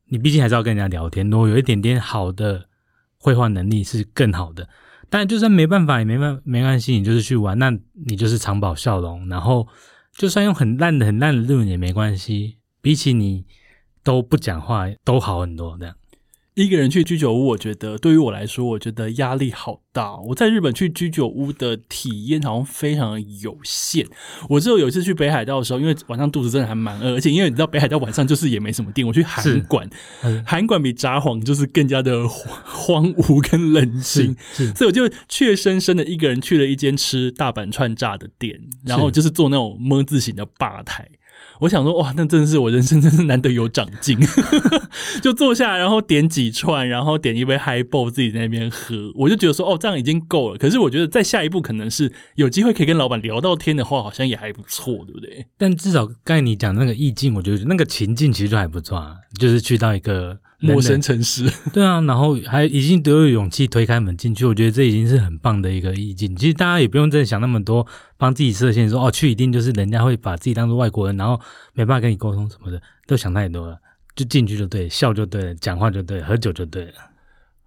[0.09, 2.65] 你毕竟还是要跟人家聊天，如果有一点点好的。
[3.25, 4.69] 绘画能力是更好的，
[5.09, 7.71] 但就算没办法也没办没关系，你就是去玩，那
[8.05, 9.67] 你就是藏宝笑容，然后
[10.13, 13.43] 就算用很烂的很烂的日文也没关系，比起你
[14.03, 15.95] 都不讲话都好很多这样。
[16.55, 20.15] 一个人去居酒屋，我觉得对于我来说，我觉得压力好大。
[20.21, 24.07] 我在日本去居酒屋的体验好像非常有限。
[24.47, 29.89] 我只有有一次去北海道的时候，因为晚上肚子真的还蛮饿，而且因为你知道北海道晚上就是也没什么店，我去韩馆，
[30.45, 41.05] 韩馆比札幌就是更加的荒芜跟冷清，所以我就怯生生的一个人去了一间吃大阪串炸的店，然后就是做那种么字形的吧台。
[41.61, 44.17] 我想说，哇，那真的是我人生真是难得有长进，
[45.21, 50.57] 就坐下，然后点几串，然后点一杯 High Ball，自己在那边喝，我就觉得说，哦，这样已经够了。
[50.57, 55.45] 可是我觉得在下一步可能是有机会可以跟老板聊到天的话，好像也还不错，对不对？
[55.57, 60.39] 但至少刚才你讲那个意境，我觉得那个情境其实就还不错，啊，就是去到一个。
[60.59, 66.35] 陌生城市， 对啊，然后还已经都有勇气推开门进去，我觉得这已经是很棒的一个意境。
[66.35, 67.85] 其实大家也不用真的想那么多，
[68.17, 71.39] 帮自己设限，说哦去一定就是人家会把自己当做外国人，然后
[71.73, 73.77] 没办法跟你沟通什么的，都想太多了，
[74.15, 76.93] 就进去就对，笑就对了，讲话就对，喝酒就对了。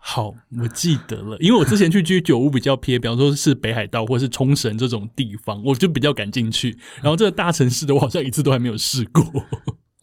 [0.01, 6.79] 好，我记得了，因为我之前去居酒屋比较偏，比方说是北海道或是冲绳这种地方，我就比较敢进去。
[7.03, 9.23] 然后这个大城市的，我好像一次都还没有试过。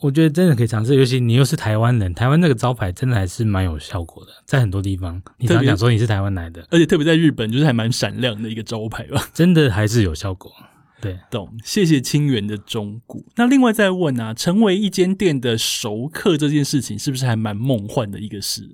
[0.01, 10.51] 我觉得真的可以尝试，尤其你又是台湾人，台湾那个招牌真的还是蛮有效果的，在很多地方，你常讲说你是台湾来的，而且特别在日本，就是还蛮闪亮的一个招牌吧， 真的还是有效果。
[10.99, 11.49] 对，懂。
[11.63, 13.25] 谢谢清源的中古。
[13.35, 18.69] 那另外再问啊，成为一间店的熟客这件事情，是不是还蛮梦幻的一个事？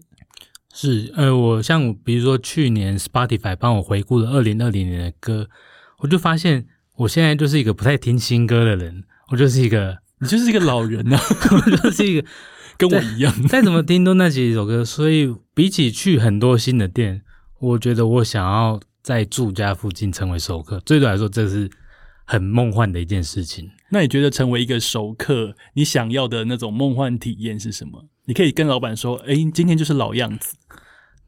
[0.74, 5.48] 是，呃，我像比如说去年 Spotify 帮我回顾了二零二零年的歌，
[6.00, 6.66] 我就发现
[6.96, 10.00] 我现在就是一个不太听新歌的人，我就是一个。
[10.22, 11.18] 你就是一个老人 呐，
[11.84, 12.28] 就是一个
[12.78, 14.86] 跟我一样，再怎么听都那几首歌。
[14.86, 17.22] 所以比起去很多新的店，
[17.60, 21.70] 我觉得我想要在住家附近成为熟客，对我来说这是
[22.26, 23.70] 很梦幻的一件事情。
[23.90, 28.06] 那你觉得成为一个熟客，你想要的那种梦幻体验是什么？
[28.26, 30.56] 你可以跟老板说：“哎，今天就是老样子。”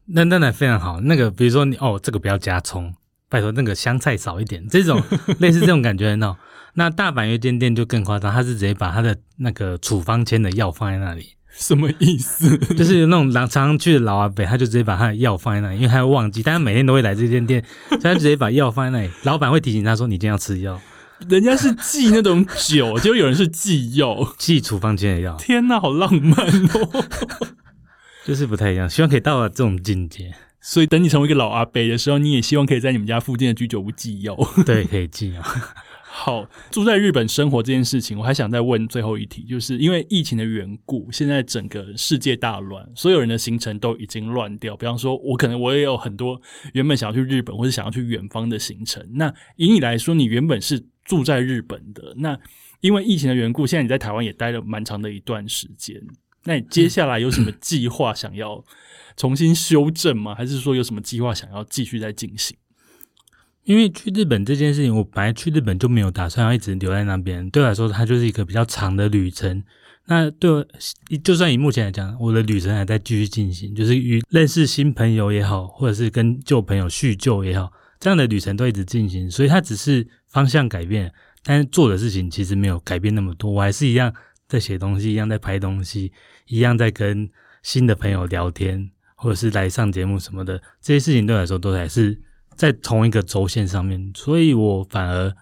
[0.06, 1.00] 那那那非常好。
[1.00, 2.94] 那个比如说你哦，这个不要加葱，
[3.28, 5.02] 拜托那个香菜少一点，这种
[5.40, 6.36] 类似这种感觉很好。
[6.74, 12.58] 那大阪有一间店就更夸张，他是直接把他的那个处方签的药放在那里，什么意思？
[12.74, 19.12] 就是那种常常去的老阿伯，他就直接把他的药放在那里，因为他会忘记，但他每天都会来这间店， 所以他直接把药放在那里。
[19.22, 20.80] 老板会提醒他说：“你今天要吃药。
[21.28, 27.04] 人家是寄那种酒，结果有人是寄药”，寄处方签的药，天哪，好浪漫哦！
[28.26, 28.90] 就是不太一样。
[28.90, 34.36] 希望可以到了这种境界，所以等你成为一个老阿伯的时候，你也希望可以在你们家附近的居酒屋寄药。
[34.66, 35.44] 对，可以寄啊。
[36.16, 44.76] 好，住在日本生活这件事情，我还想再问最后一题，就是因为疫情的缘故，现在整个世界大乱，所有人的行程都已经乱掉。
[44.76, 46.40] 比方说，我可能我也有很多
[46.72, 49.04] 原本想要去日本或者想要去远方的行程。
[49.14, 52.38] 那以你来说，你原本是住在日本的，那
[52.80, 56.00] 因为疫情的缘故，现在你在台湾也待了蛮长的一段时间。
[56.44, 58.64] 那你接下来有什么计划想要
[59.16, 60.32] 重新修正吗？
[60.32, 62.56] 还是说有什么计划想要继续在进行？
[63.64, 67.48] 因为去日本这件事情，我本来去日本就没有打算要一直留在那边。
[67.48, 69.62] 对我来说，它就是一个比较长的旅程。
[70.06, 70.66] 那对我，
[71.24, 79.30] 就算以目前来讲，我的旅程还在继续进行，就是与认识新朋友也好，或者是跟旧朋友叙旧也好，这样的旅程都一直进行。
[79.30, 81.10] 所以它只是方向改变，
[81.42, 83.50] 但是做的事情其实没有改变那么多。
[83.50, 84.12] 我还是一样
[84.46, 86.12] 在写东西，一样在拍东西，
[86.48, 87.26] 一样在跟
[87.62, 90.60] 新的朋友聊天，或者是来上节目什么的。
[90.82, 92.20] 这些事情对我来说都还是。
[92.56, 95.34] 在同一个轴线上面，所以我反而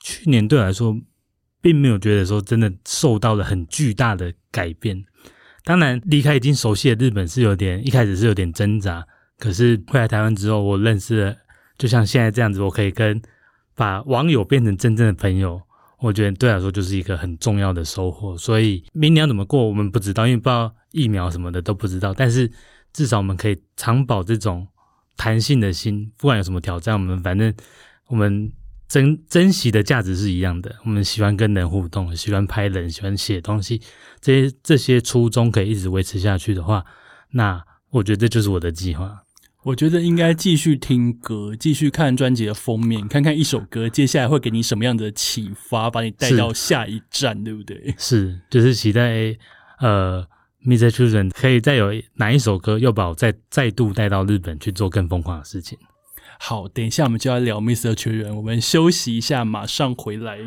[0.00, 0.96] 去年对我来说，
[1.60, 5.04] 并没有觉得说真的受到了很巨大的改变。
[5.64, 9.06] 当然，离开已经熟悉的日本是有点一开始是有点挣扎，
[9.38, 11.36] 可是回来台湾之后，我认识了，
[11.76, 13.20] 就像现在这样子，我可以跟
[13.74, 15.60] 把网友变成真正的朋友，
[15.98, 18.36] 我觉得对我来说就是一个很重要的收获。
[18.36, 22.50] 所以明年要怎么过，我们不知道，因为不知道疫苗什么的都不知道，但是
[22.92, 24.66] 至少我们可以长保这种。
[25.20, 27.52] 弹性的心，不管有什么挑战，我们反正
[28.06, 28.50] 我们
[28.88, 30.74] 珍珍惜的价值是一样的。
[30.82, 33.82] 我们喜欢跟人互动，喜欢拍人，喜欢写东西，
[34.22, 36.86] 这些这些初衷可以一直维持下去的话，
[37.32, 39.22] 那我觉得这就是我的计划。
[39.64, 47.94] 我觉得应该继续听歌，继续看专辑的封面，看看一首歌接下来会给你什么样的启发，把你带到下一站，对不对？
[47.98, 49.36] 是，就是期待
[49.80, 50.26] 呃。
[50.66, 50.90] Mr.
[50.90, 55.78] Children 可以再有哪一首歌又把我再再度带到日本去做更疯狂的事情？
[56.38, 57.92] 好，等一下我们就要聊 Mr.
[57.94, 60.38] Children，我们休息一下，马上回来。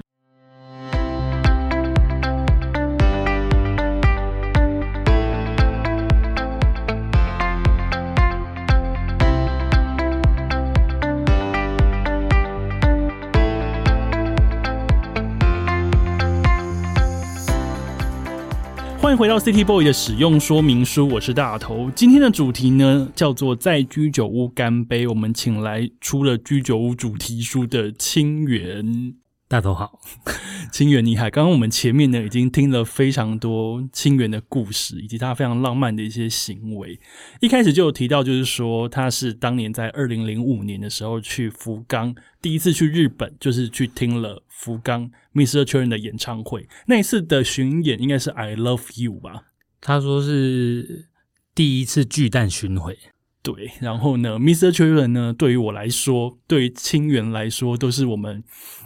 [19.04, 21.92] 欢迎回到 City Boy 的使用说明书，我是大头。
[21.94, 25.06] 今天的主题呢叫做在居酒屋干杯。
[25.06, 29.14] 我们请来出了居酒屋主题书的清源。
[29.50, 30.00] 大头好，
[30.72, 31.30] 清源你好。
[31.30, 36.98] 刚刚我们前面呢已经听了非常多清源的故事，以及他非常浪漫的一些行为。
[37.42, 45.64] 一开始就有提到，就是说他是当年在二零零五年的时候去福冈，第一次去日本，就是去听了福冈 Mr.
[45.64, 46.68] Children 的演唱会。
[46.88, 49.46] 那一次的巡演应该是 I Love You 吧？
[49.82, 51.08] 他说是
[51.54, 52.98] 第一次巨蛋巡回。
[53.42, 54.72] 对，然后呢，Mr.
[54.72, 58.42] Children 呢，对于我来说，对于清源来说，都是我们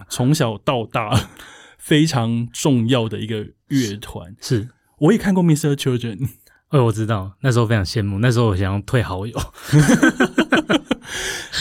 [0.10, 1.30] 从小到大
[1.78, 4.36] 非常重要的一个乐团。
[4.42, 4.68] 是，
[4.98, 5.76] 我也看过 Mr.
[5.76, 6.28] Children，
[6.70, 9.38] 哦，我知道，那时候非常羡慕，那时候我想要退好友。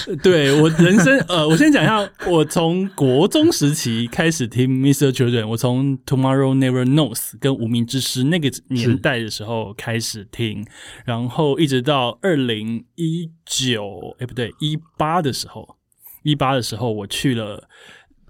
[0.22, 5.10] 对我人生，呃，我先讲一下，我从国中时期开始听 Mr.
[5.10, 10.64] Children，我从 Tomorrow Never Knows 跟无名之师那个年代的时候开始听，
[11.04, 15.76] 然后一直到二零一九，哎，不对，一八的时候，
[16.22, 17.68] 一八的时候我去了。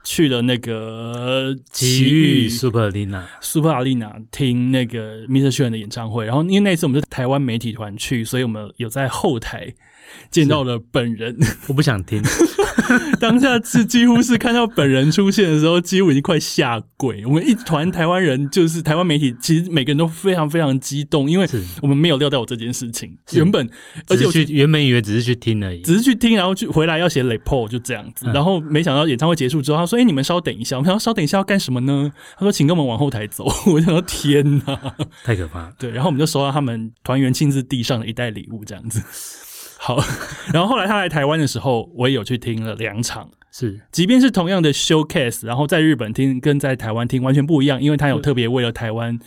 [0.08, 5.52] 去了那个奇遇 Super Arena，Super Arena 听那个 Mr.
[5.52, 9.74] Children 的演唱会，然后因为那次我们是台湾媒体团去，所以我们有在后台。
[10.30, 11.36] 见到了本人，
[11.68, 12.22] 我不想听。
[13.18, 17.24] 当下是几乎是看到本人出现的时候，几乎已经快下跪。
[17.26, 21.48] 我们一团台湾人，就是台湾媒体，其实每个人都非常非常激动，因为
[21.82, 23.16] 我们没有料到我这件事情。
[23.32, 23.68] 原本
[24.08, 28.26] 而且去原本以为只是去听而已，只是去听，然后去回来要写 report 就这样子。
[28.32, 32.12] 然后没想到演唱会结束之后，他说：“哎，你们稍等一下。”我们想稍等一下要干什么呢？
[32.38, 34.94] 他说：“请跟我们往后台走。” 我想说：“天哪，
[35.24, 39.02] 太可怕！”对，然后我们就收到他们团员亲自递上的一袋礼物，这样子。
[39.78, 39.98] 好，
[40.52, 43.30] 然后后来他来台湾的时候，我也有去听了两场。
[43.52, 49.18] 是，即便是同样的 showcase，然后在日本听跟在台湾听完全不一样，因为他有特别为了台湾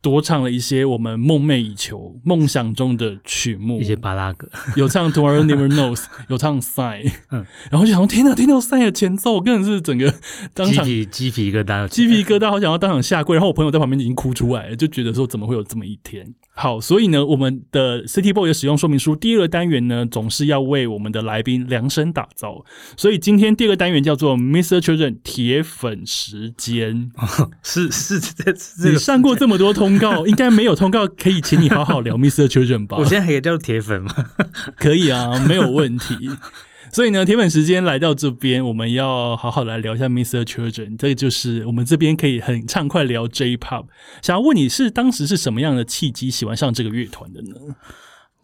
[0.00, 10.12] 多唱了一些我们梦寐以求、梦想中的曲目，一些巴拉格， 有唱 Tomorrow Never Knows，有唱 Sign，嗯然后就想说天哪，听到 Sign 的前奏，我根本是整个
[10.54, 13.36] 当场鸡皮鸡皮疙瘩，鸡皮疙瘩，好想要当场下跪。
[13.36, 16.34] 然后我朋友在旁边已经哭出来了，就觉得说怎么会有这么一天？
[16.60, 22.64] 好，所以呢，我们的 City Boy 的使用说明书第二个单元呢，总是要为我们的来宾量身打造。
[22.96, 24.80] 所以今天第二个单元叫做 Mr.
[24.80, 27.12] Children 铁粉时间。
[27.62, 32.48] 是是这这你，上过这么多通告，应该没有通告可以请你好好聊 Mr.
[32.48, 32.96] Children 吧？
[33.00, 34.12] 我现在还可以叫铁粉吗？
[34.76, 36.28] 可以啊，没有问题。
[36.92, 40.42] 所以呢，铁粉时间来到这边，我们要好好来聊一下 Mr.
[40.44, 40.96] Children。
[40.96, 43.86] 这个就是我们这边可以很畅快聊 J-Pop。
[44.22, 47.54] 想要问你是当时是什么样的契机喜欢上这个乐团的呢？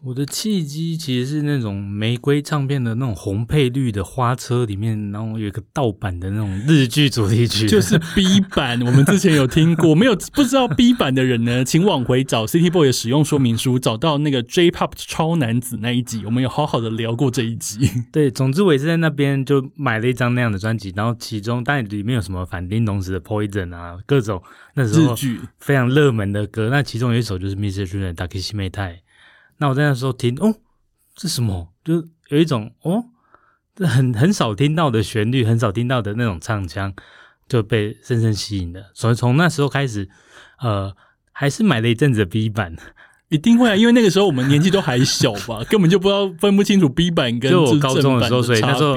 [0.03, 17.89] 我的契机其实是那种玫瑰唱片的那种红配绿的花车里面，然后有一个盗版的那种日剧主题曲， 就是 B 版，我们之前有听过，没有不知道 B 版的人呢，请往回找 City Boy 的使用说明书，找到那个 J-Pop 超男子那一集，我们有好好的聊过这一集。
[18.11, 18.29] 对。
[18.29, 24.43] 总之我也是在那边就买了一张那样的专辑，然后其中当然里面有什么反町隆史的 Poison 啊，各种
[24.75, 26.69] 那时候日剧非常热门的歌。
[26.69, 27.87] 那其中有一首就是 Mr.
[27.87, 28.97] Children 的 Takeshime Tai。
[29.57, 30.55] 那我在那时候听，哦，
[31.15, 31.73] 这什么？
[31.83, 31.95] 就
[32.29, 33.05] 有一种哦，
[33.75, 36.93] 这很很少听到的旋律，很少听到的那种唱腔，
[37.47, 38.91] 就被深深吸引了。
[38.93, 40.09] 所以从那时候开始，
[40.59, 40.95] 呃，
[41.31, 42.75] 还是买了一阵子的 B 版。
[43.29, 48.95] 一定会啊，因为那个时候我们年纪都还小吧， 根本就不知道分不清楚 B 版跟就我高中的时候所以那时候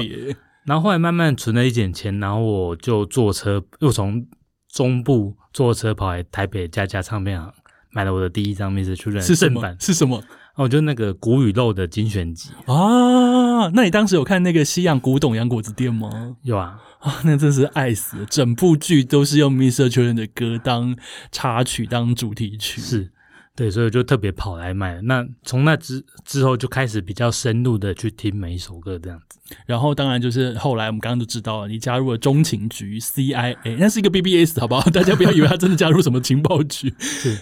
[0.65, 4.23] 然后后来慢慢存了一点钱，然后我就坐车，又从
[4.71, 7.51] 中部坐车跑来台北佳佳唱片行，
[7.89, 8.95] 买了我的第一张 Mr.
[8.95, 9.77] Children 是什么正版？。
[9.79, 10.23] 是什么
[10.59, 13.69] 哦，就那个古语录的精选集，啊？
[13.73, 16.35] 那你当时有看那个西洋古董洋果子店吗？
[16.43, 18.25] 有啊，啊，那真是爱死了！
[18.25, 19.89] 整部剧都是用 Mr.
[19.89, 20.97] Children 的歌当
[21.31, 22.81] 插曲、当主题曲。
[22.81, 23.09] 是
[23.55, 25.01] 对，所以我就特别跑来买。
[25.03, 29.39] 那从那之之后就开始比较深入的去听每一首歌，这样子。
[29.65, 34.89] 然后当然就是后来我们刚刚都知道了，你加入了中情局 CIA，那是一个 BBS 好不好？
[34.89, 37.37] 大家不要以为他真的加入什么情报局， 是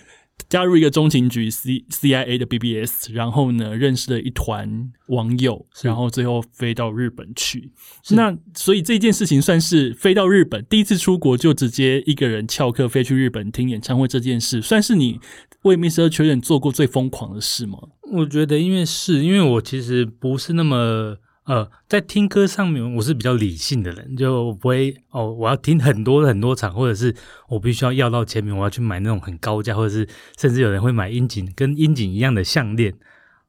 [0.50, 7.72] 加入一个中情局 C CIA 的 BBS，然后呢认识了一团网友，然后最后飞到日本去。
[8.12, 15.20] 那所以这件事情算是飞到日本，第一次出国就直接一个人翘课飞去日本听演唱会这件事，算是你
[15.64, 16.08] 为 Mr.
[16.08, 17.78] Children 做过最疯狂的事吗？
[18.14, 21.18] 我觉得，因为是因为我其实不是那么
[21.48, 27.16] 呃，在听歌上面我是比较理性的人，就我不会哦，我要听很多很多场，或者是
[27.48, 30.06] 我必须要要到签名，我要去买那种很高价，或者是
[30.38, 32.94] 甚至有人会买樱井跟樱井一样的项链。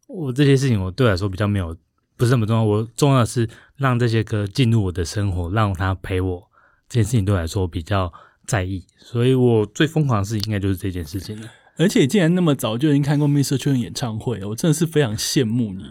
[0.07, 1.77] 我这些事情我对我来说比较没有
[2.17, 6.49] 不是那么重要，我重要的是让这些歌进入我的生活，让它陪我。
[6.89, 8.13] 这件事情对我来说比较
[8.47, 11.49] 在意，所以我最疯狂的事情应该就是这件事情了。
[11.79, 13.57] 而且竟然那么早就已经看过 Mr.
[13.57, 15.85] Children 演唱会，我真的是非常羡慕你，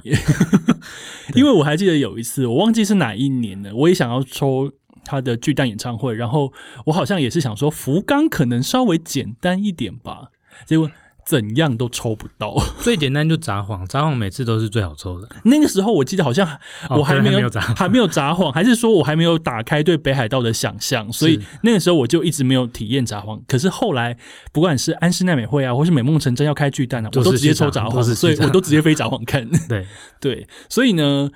[1.33, 4.71] 因为我还记得有一次，我忘记是哪一年了，我也想要抽
[5.05, 6.51] 他的巨蛋演唱会，然后
[6.85, 10.31] 我好像也是想说福冈可能稍微简单一点吧，
[10.65, 10.91] 结果
[11.27, 12.55] 怎样都抽不到。
[12.79, 15.27] 最简单就札幌，札幌每次都是最好抽的。
[15.43, 16.47] 那个时候我记得好像
[16.89, 23.41] 哦我还没有,、还没有札幌还是说我还没有打开对北海道的想象，所以那个时候我就一直没有体验札幌。
[23.45, 24.17] 可是后来
[24.53, 29.45] 不管是安室奈美惠啊，或是美梦成真要开巨蛋啊，我都直接抽札幌，幌都是去札幌所以我都直接飞札幌看。
[29.67, 29.85] 对，
[30.21, 31.29] 对，所以呢，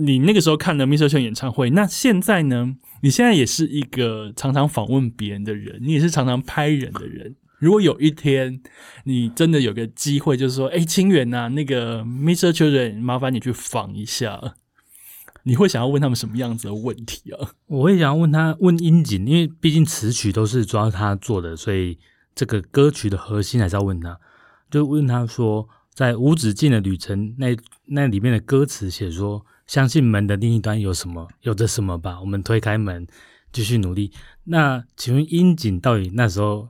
[0.00, 1.08] 你那个时候看了 Mr.
[1.08, 2.76] 圈演唱会，那现在呢？
[3.02, 7.36] 你现在也是一个常常访问别人的人，你也是常常拍人的人。
[7.58, 8.60] 如果有一天
[9.04, 12.50] 你真的有个机会，就是说，哎，清源呐、那个 Mr.
[12.50, 14.54] Children，麻烦你去访一下，
[15.44, 17.52] 你会想要问他们什么样子的问题啊？
[17.66, 21.98] 我会想要问他问樱井，因为毕竟词曲都是主要他做的，所以
[22.34, 24.18] 这个歌曲的核心还是要问他。
[24.70, 32.20] 就问他说，在无止境的旅程那那里面的歌词写说，相信门的另一端有什么，有着什么吧。
[32.20, 33.06] 我们推开门，
[33.50, 34.12] 继续努力。
[34.44, 36.68] 那请问樱井到底那时候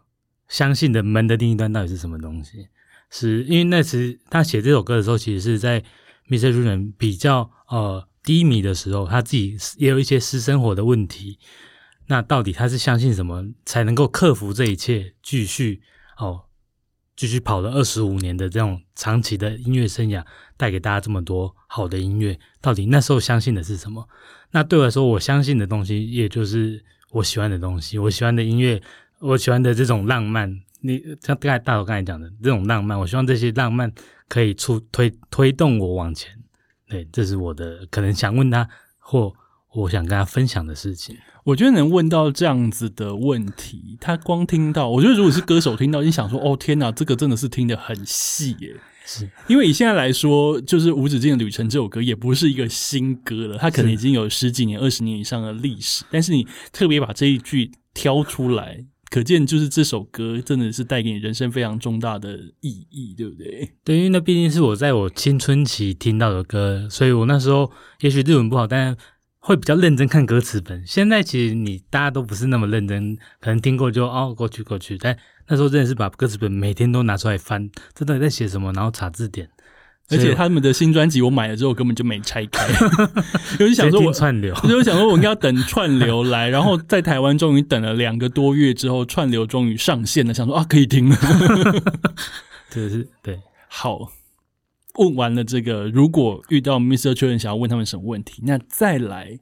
[0.49, 2.69] 相信的门的另一端到底是什么东西？
[3.11, 5.83] 是因为那时他写这首歌的时候，其实是在
[6.29, 6.53] Mr.
[6.53, 11.39] Children 比较呃低迷的时候，他自己也有一些私生活的问题。
[12.09, 15.83] 那到底他是相信什么才能够克服这一切，继续
[16.19, 16.43] 哦，
[17.17, 20.25] 继续跑了二十五年的这种长期的音乐生涯，
[20.57, 22.39] 带给大家这么多好的音乐？
[22.61, 24.09] 到底那时候相信的是什么？
[24.51, 28.81] 那对我来说，我相信的东西，也就是我喜欢的东西，我喜欢的音乐，
[29.21, 30.61] 我喜欢的这种浪漫。
[30.81, 33.91] 你像刚才大头刚才讲的这种浪漫，我希望这些浪漫
[34.29, 36.31] 可以出推推动我往前。
[36.89, 39.33] 对，这是我的可能想问他，或
[39.73, 41.17] 我想跟他分享的事情。
[41.45, 48.77] 我觉得能问到这样子的问题，他光听到，我觉得如果是歌手听到，你想说， 哦天哪，这个真的是听得很细耶。
[49.05, 56.05] 是因为以现在来说，就是《无止境的旅程》这首歌也不是一个新歌了，它可能已经有十几年、二十年以上的历史。
[56.11, 63.73] 但是你特别把这一句挑出来，可见就是这首歌真的是带给你人生非常重大的意义，对不对？
[63.85, 68.97] 对，因为那毕竟是我在我青春期听到的歌，所以我那时候也许日文不好，但
[69.39, 70.85] 会比较认真看歌词本。
[70.87, 79.49] 现在其实你大家都不是那么认真，可能听过就哦过去过去，但那时候真的是把歌词本每天都拿出来翻，这到底在写什么，然后查字典。
[80.09, 82.67] 而且他们的新专辑我买了之后根本就没拆开，
[83.59, 91.17] 有点想说我串流， 就想说我应该要等串流来，然后在台湾终于等了两个多月之后，串流终于上线了，想说啊可以听了，
[92.71, 93.41] 这是对。
[93.69, 94.11] 好，
[94.95, 97.13] 问完了这个，如果遇到 Mr.
[97.13, 99.39] Children 想要问他们什么问题，那再来，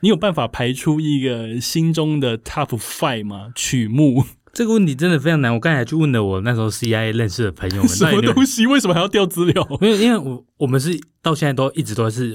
[0.00, 3.48] 你有办法排出一个心中的 Top Five 吗？
[3.54, 5.52] 曲目这个问题真的非常难。
[5.52, 8.66] 我刚才去问了我那时候 CIA 认识的朋友们， 什么东西？
[8.66, 9.66] 为什么还要调资料？
[9.82, 12.34] 因为因为我我们是到现在都一直都是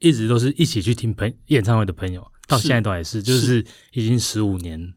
[0.00, 4.92] 一直都是一起去听朋演唱会的朋友，到现在都还是，就是已经十五年。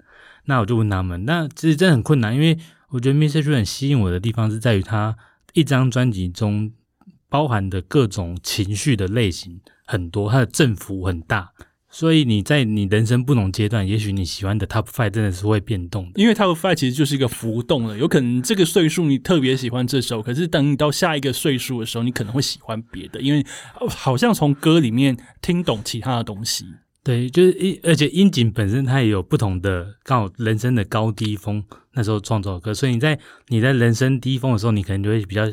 [0.45, 2.57] 那我就问他们，那其实真的很困难，因为
[2.89, 3.43] 我觉得 Mr.
[3.43, 5.15] Children 吸引我的地方是在于他
[5.53, 6.71] 一张专辑中
[7.29, 11.51] 包含的各种情绪的类型很多，它的振幅很大。
[11.93, 16.21] 所以你在你人生不同阶段，也许你喜欢的 Top Five 真的是会变动的。
[16.21, 23.45] 因为 Top Five 其实就是一个浮动的，有可能这个岁数你特别喜欢这首，可是等你到下一个岁数的时候，你可能会喜欢别的，因为
[23.89, 26.65] 好像从歌里面听懂其他的东西。
[27.03, 31.61] 对，就是一而且音景本身它也有不同的刚好人生的高低峰，
[31.93, 33.19] 那时候创作歌，所以你在
[33.49, 35.51] 你在人生低峰的时候，你可能就会比较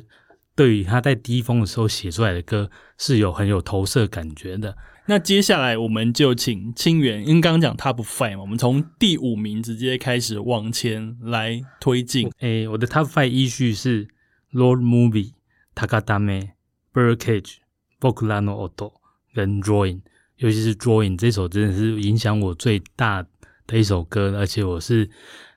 [0.55, 4.77] 对于他在低峰的时候写出来的歌是有很有投射感觉的。
[5.11, 12.31] 那接下来我们就请清源，因为刚刚讲 Top Five 嘛，我们从第五名直接开始往前来推进。
[12.41, 14.07] 诶，我的 Top Five 依序是
[14.53, 15.33] Lord Movie、
[15.75, 16.51] Takadame、
[16.93, 17.55] Birdcage、
[17.99, 18.93] Vocalano Auto
[19.33, 20.03] 跟 Drawing，
[20.37, 23.25] 尤其是 Drawing 这首真的是影响我最大
[23.67, 25.09] 的一首歌，而且我是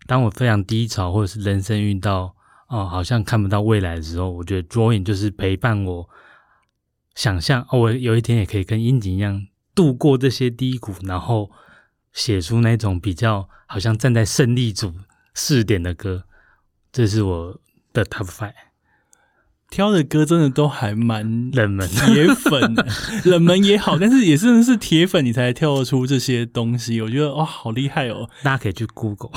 [0.08, 2.34] 当我非常低潮或者是人生遇到
[2.70, 6.10] 哦好像看不到未来的时候，我觉得 Drawing 就是陪伴我。
[7.16, 11.51] 想象哦，我有一天也可以跟樱井一样度过这些低谷，然后
[12.14, 14.93] 写出那种比较好像站在胜利组
[15.34, 16.26] 试点的歌。
[16.91, 17.59] 这是我
[17.93, 18.53] 的 Top Five。
[19.70, 22.76] 挑的歌真的都还蛮冷门，铁粉，
[23.24, 26.99] 冷门也好，但是也真的是铁粉，你才挑得出这些东西。
[27.01, 28.30] 我觉得哇，好厉害哦！
[28.43, 29.32] 大家可以去 Google。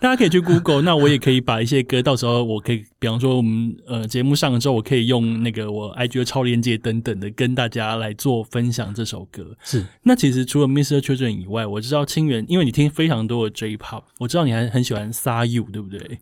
[0.00, 9.54] 大家可以去 Google，那我也可以把一些歌，到时候我可以，比方说我们呃节目上了之后，我可以用那个我 IG 的超链接等等的，跟大家来做分享这首歌。
[9.62, 11.00] 是，那其实除了 Mr.
[11.00, 16.20] Children 以外，我知道清源，因为你听非常多的 J-Pop，我知道你还很喜欢沙 U，对不对？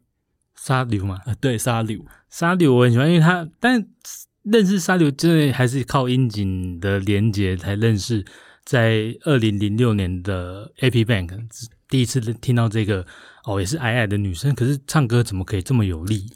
[0.56, 3.86] 沙流嘛，呃，对，沙流，沙流我很喜欢，因为他，但
[4.42, 8.24] 认识沙流真的还是靠樱井的连接才认识，
[8.64, 11.28] 在二零零六年的 AP Bank
[11.88, 13.06] 第一次听到这个。
[13.44, 16.26] 哦，也是矮矮的女生，可是唱歌怎么可以这么有力？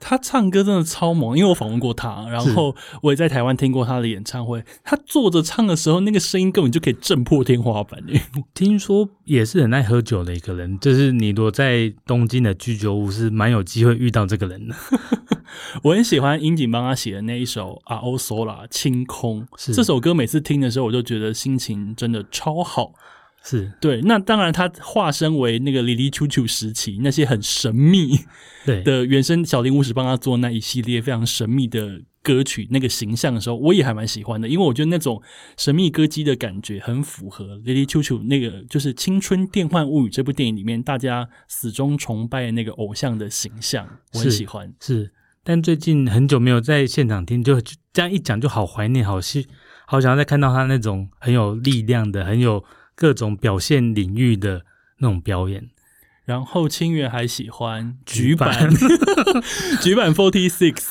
[0.00, 4.64] 她唱歌真的超猛，因为我访问过她，然后我也在台湾听过她的演唱会。
[4.82, 8.02] 她坐着唱的时候，那个声音根本就可以震破天花板。
[8.54, 14.74] 听说也是很爱喝酒的一个人，就是你如果在东京的居酒屋，是蛮有机会遇到这个人的。
[15.84, 22.94] 我很喜欢樱井帮他写的那一首《阿欧索拉清空》，这首歌每次听的时候，我就觉得心情真的超好。
[23.44, 28.20] 是对，那当然，他化身为那个里里楚楚时期那些很神秘
[28.64, 35.20] 对的原生小林巫师帮他做那一系列非常神秘的歌曲那个形象的时候，我也还蛮喜欢的，因为我觉得那种
[35.56, 44.72] 神秘歌姬的感觉很符合里里楚楚那个就是《青春电幻物语》这部电影里面大家始终崇拜那个偶像的形象，我很喜欢。
[44.78, 45.10] 是，
[45.42, 47.60] 但最近很久没有在现场听，就
[47.92, 49.48] 这样一讲就好怀念，好希
[49.84, 52.62] 好想要再看到他那种很有力量的，很有。
[52.94, 54.64] 各种表现领域的
[54.98, 55.68] 那种表演，
[56.24, 58.70] 然后清源还喜欢局版，
[59.80, 60.84] 局版 Forty Six，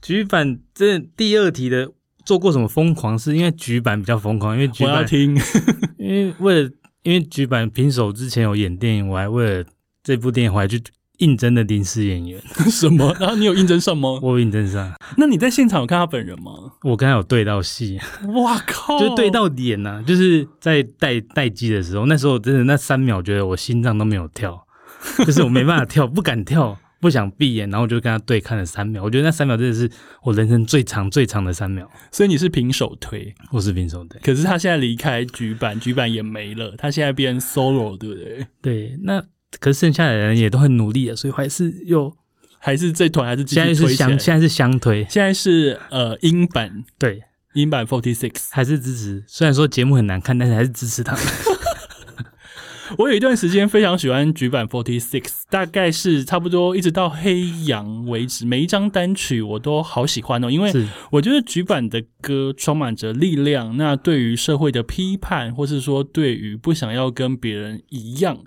[0.00, 1.92] 局版这第二题的
[2.24, 3.36] 做过什么疯狂事？
[3.36, 5.36] 因为局版比较疯狂，因为我要听，
[5.98, 6.70] 因为为了
[7.02, 9.64] 因为局版平手之前有演电影，我还为了
[10.02, 10.82] 这部电影我还去。
[11.18, 12.40] 应征的临时演员
[12.70, 13.14] 什么？
[13.20, 14.18] 然后你有应征上吗？
[14.22, 14.92] 我应征上。
[15.16, 16.52] 那你在现场有看他本人吗？
[16.82, 17.98] 我刚才有对到戏。
[18.42, 18.98] 哇靠！
[18.98, 20.02] 就对到脸呐！
[20.06, 24.66] 就是在待待机的时候，那时候真的那三秒，觉得我心脏都没有跳，
[25.24, 26.78] 就是我没办法跳，不敢跳。
[27.00, 29.04] 不想闭眼，然后我就跟他对看了三秒。
[29.04, 29.88] 我觉得那三秒真的是
[30.24, 31.88] 我人生最长最长的三秒。
[32.10, 34.20] 所以你是平手推，我是平手推。
[34.20, 38.46] 可是他现在离开局版，局版也没了，他现在变 solo，对不对？
[38.60, 39.22] 对，那
[39.60, 42.14] 可是剩下的人也都很努力啊，所以还是又
[42.58, 47.22] 还是这团还是现在是相现在是相推，现在是呃英版对，
[47.54, 48.48] 英版 Forty Six。
[48.50, 49.24] 还是支持。
[49.26, 51.22] 虽然说节目很难看，但是还是支持他们。
[52.96, 60.72] 我有一段时间非常喜欢局版 Forty Six，大概是差不多一直到黑羊为止，每一张单曲我都好喜欢哦，因为
[61.12, 68.38] 我觉得局版的歌充满着力量，那对于社会的批判，或是说对于不想要跟别人一样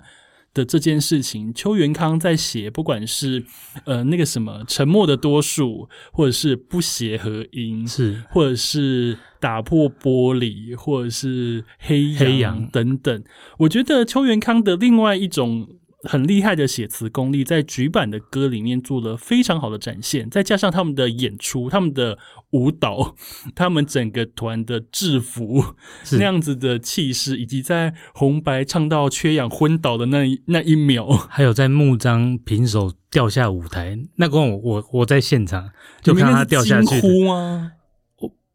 [0.54, 3.46] 的这件事情，邱元康在写，不管是
[3.86, 13.24] 呃那个什么沉默的多数，或者是不协和音，是或者是打破玻璃，或者是黑黑羊羊等等。
[13.60, 15.68] 我觉得邱元康的另外一种
[16.04, 22.18] 很厉害的写词功力，在局版的歌里面做了非常好的展现，再加上他们的演出、他们的
[22.52, 23.16] 舞蹈、
[23.56, 25.76] 他们整个团的制服
[26.12, 35.72] 那样子的气势，以及在红白唱到缺氧昏倒的那一那一秒， 还有在木章平手掉下舞台，那个我我我在现场
[36.02, 37.72] 就看他掉下去的，惊呼吗？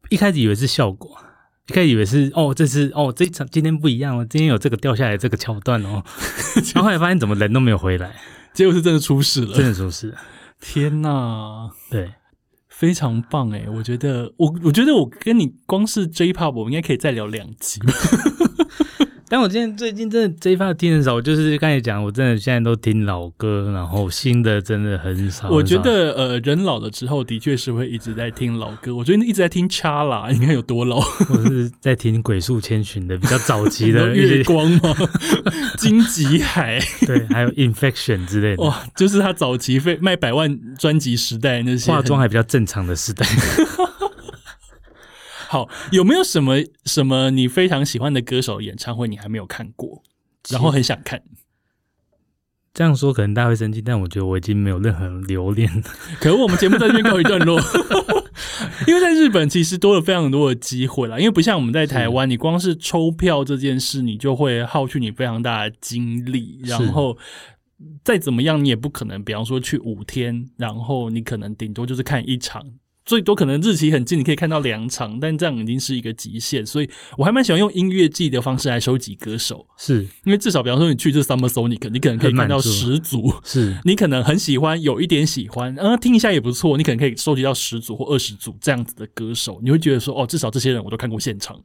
[0.08, 1.18] 一开始以为是效果，
[1.68, 6.04] 一开始以为是哦，这是哦这一场今天不一样了，今天有这个掉下来这个桥段哦，
[6.74, 8.14] 然后后来发现怎么人都没有回来，
[8.52, 10.18] 结果是真的出事了，真的出事了，
[10.60, 11.70] 天哪！
[11.90, 12.12] 对，
[12.78, 17.80] 非常棒诶，我觉得我我觉得我跟你光是 J-pop，我们应该可以再聊两集。
[19.28, 25.50] 但我今天最近真的这一发听很少，我就是刚才讲，我真的现在都听老歌，然后新的真的很少。
[25.50, 28.94] 我觉得呃，人老了之后，的确是会一直在听老歌。
[28.94, 30.98] 我最近一直在听 Chala，你看有多老？
[31.28, 34.94] 我是在听鬼宿千寻的 比较早期的一月，光吗？
[35.76, 43.26] 荆棘海 对，还有 Infection 之类的，哇，就是他早期非卖百万专辑时代那些化妆还比较正常的时代。
[45.48, 45.68] 好。
[45.92, 50.02] 有没有什么什么你非常喜欢的歌手演唱会你还没有看过，
[50.50, 51.22] 然后很想看？
[52.74, 55.82] 这样说可能大家会生气，但我觉得我已经没有任何留恋了。
[56.20, 57.58] 可是我们节目在这边告一段落，
[58.86, 61.18] 因为在日本其实多了非常多的机会啦。
[61.18, 67.16] 因为不像我们在台湾，你光是抽票这件事，你就会耗去你非常大的精力，然后
[68.04, 72.62] 再怎么样，你也不可能，比方说去五天，然后你可能顶多就是看一场。
[73.06, 86.76] 最多可能日期很近，你可以看到两场，但这样已经是一个极限，所以我还蛮喜欢用音乐季的方式来收集歌手，是因为至少比方说你去这 Summer Sonic，你可能可以看到十组，是，你可能很喜欢，有一点喜欢，呃，听一下也不错。
[86.76, 91.56] 你可能可以收集到十组或二十组这样子的歌手，你会觉得说，哦，至少这些人我都看过现场。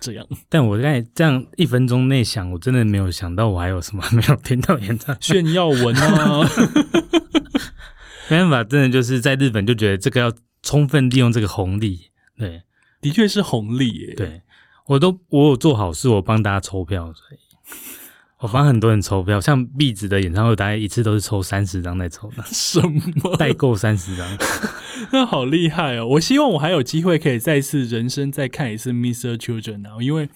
[0.00, 5.16] 这样但我刚才这样一分钟内想，我真的没有想到我还有什么没有听到演唱。
[5.20, 6.48] 炫耀文啊，
[8.30, 10.32] 没办法，真的就是在日本就觉得这个要
[10.62, 12.10] 充分利用这个红利。
[12.38, 12.62] 对
[13.00, 14.42] 的确是红利耶。，对，
[14.86, 17.38] 我都我有做好事，我帮大家抽票，所以
[18.38, 19.38] 我帮很多人抽票。
[19.42, 22.80] 像壁纸的演唱会，大概一次都是抽三十张在抽的，什
[23.22, 23.36] 么？
[23.36, 24.26] 代购三十张。
[25.10, 26.06] 那好厉害哦！
[26.06, 29.36] 我希望我还有机会可以再次人生再看一次 Mr.
[29.36, 30.28] Children 啊，因为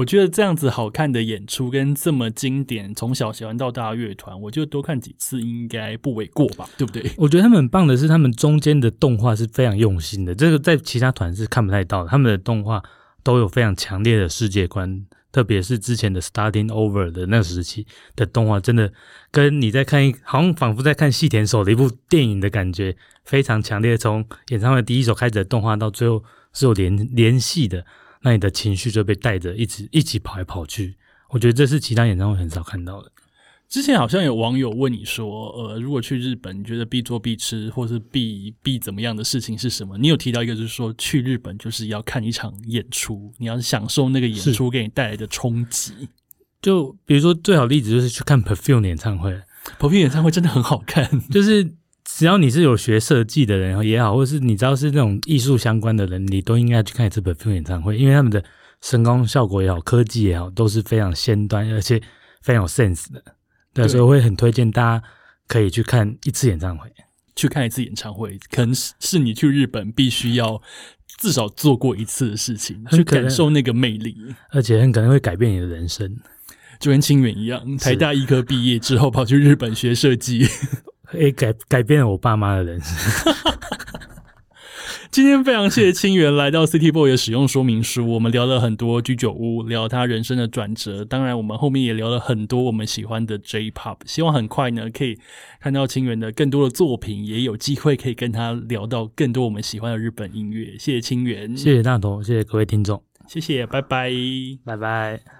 [0.00, 7.10] 我觉得这样子好看的演出跟这么经典，从小喜欢到大的乐团，我觉得多看几次应该不为过吧，对不对？
[7.18, 12.08] 我觉得他们很棒的是，他们中间的动画是非常用心的，这个在其他团是看不太到的。
[12.08, 12.82] 他们的动画
[13.22, 17.86] 都有非常强烈的世界观，特别是之前的 Starting Over 的那时期
[18.16, 18.90] 的动画，真的
[19.30, 23.98] 跟你在看一，好像仿佛在看细田守的一部电影的感觉，非常强烈。
[23.98, 26.24] 从演唱会第一首开始的动画到最后
[26.54, 27.84] 是有联联系的，
[28.22, 30.96] 那你的情绪就被带着一直一起跑来跑去。
[31.30, 33.10] 我觉得这是其他演唱会很少看到的。
[33.68, 39.96] 之前好像有网友问你说，呃，如果去日本，你觉得必做必吃，或是必必怎么样的事情是什么？
[39.96, 46.08] 你有提到一个，就是说去日本就是要看一场演出，你要享受那个演出给你带来的冲击。
[46.60, 49.40] 就比如说最好例子就是去看 Perfume 演唱会
[49.78, 51.72] ，，Perfume 演唱会真的很好看，就是
[52.16, 58.44] 只要你是有学设计的人也好，或者是你知道是那种艺术相关的人，你都应该去看一次 Perfume 演唱会，因为他们的
[58.80, 62.00] 声光效果也好，科技也好，都是非常先端，而且
[62.42, 63.22] 非常有 sense 的。
[63.72, 65.04] 对，对所以我会很推荐大家
[65.46, 66.90] 可以去看一次演唱会。
[67.36, 70.60] 去看一次演唱会，可能是是你去日本必须要
[71.16, 74.14] 至少做过一次的事情，去感受那个魅力。
[74.50, 76.18] 而且很可能会改变你的人生，
[76.78, 80.46] 就跟清远一样， 台大医科毕业之后跑去日本学设计，
[81.12, 83.34] 诶，改改变了我爸妈的人生。
[85.10, 95.18] 今天非常谢谢清源来到 City Boy 的使用说明书，我们聊了很多居酒屋，聊他人生的转折，当然我们后面也聊了很多我们喜欢的 J Pop，希望很快呢可以
[95.60, 100.76] 看到清源的更多的作品，也有机会可以跟他聊到更多我们喜欢的日本音乐。
[100.78, 104.12] 谢谢清源，谢谢大头，谢谢各位听众，谢谢，拜拜，
[104.64, 105.39] 拜拜。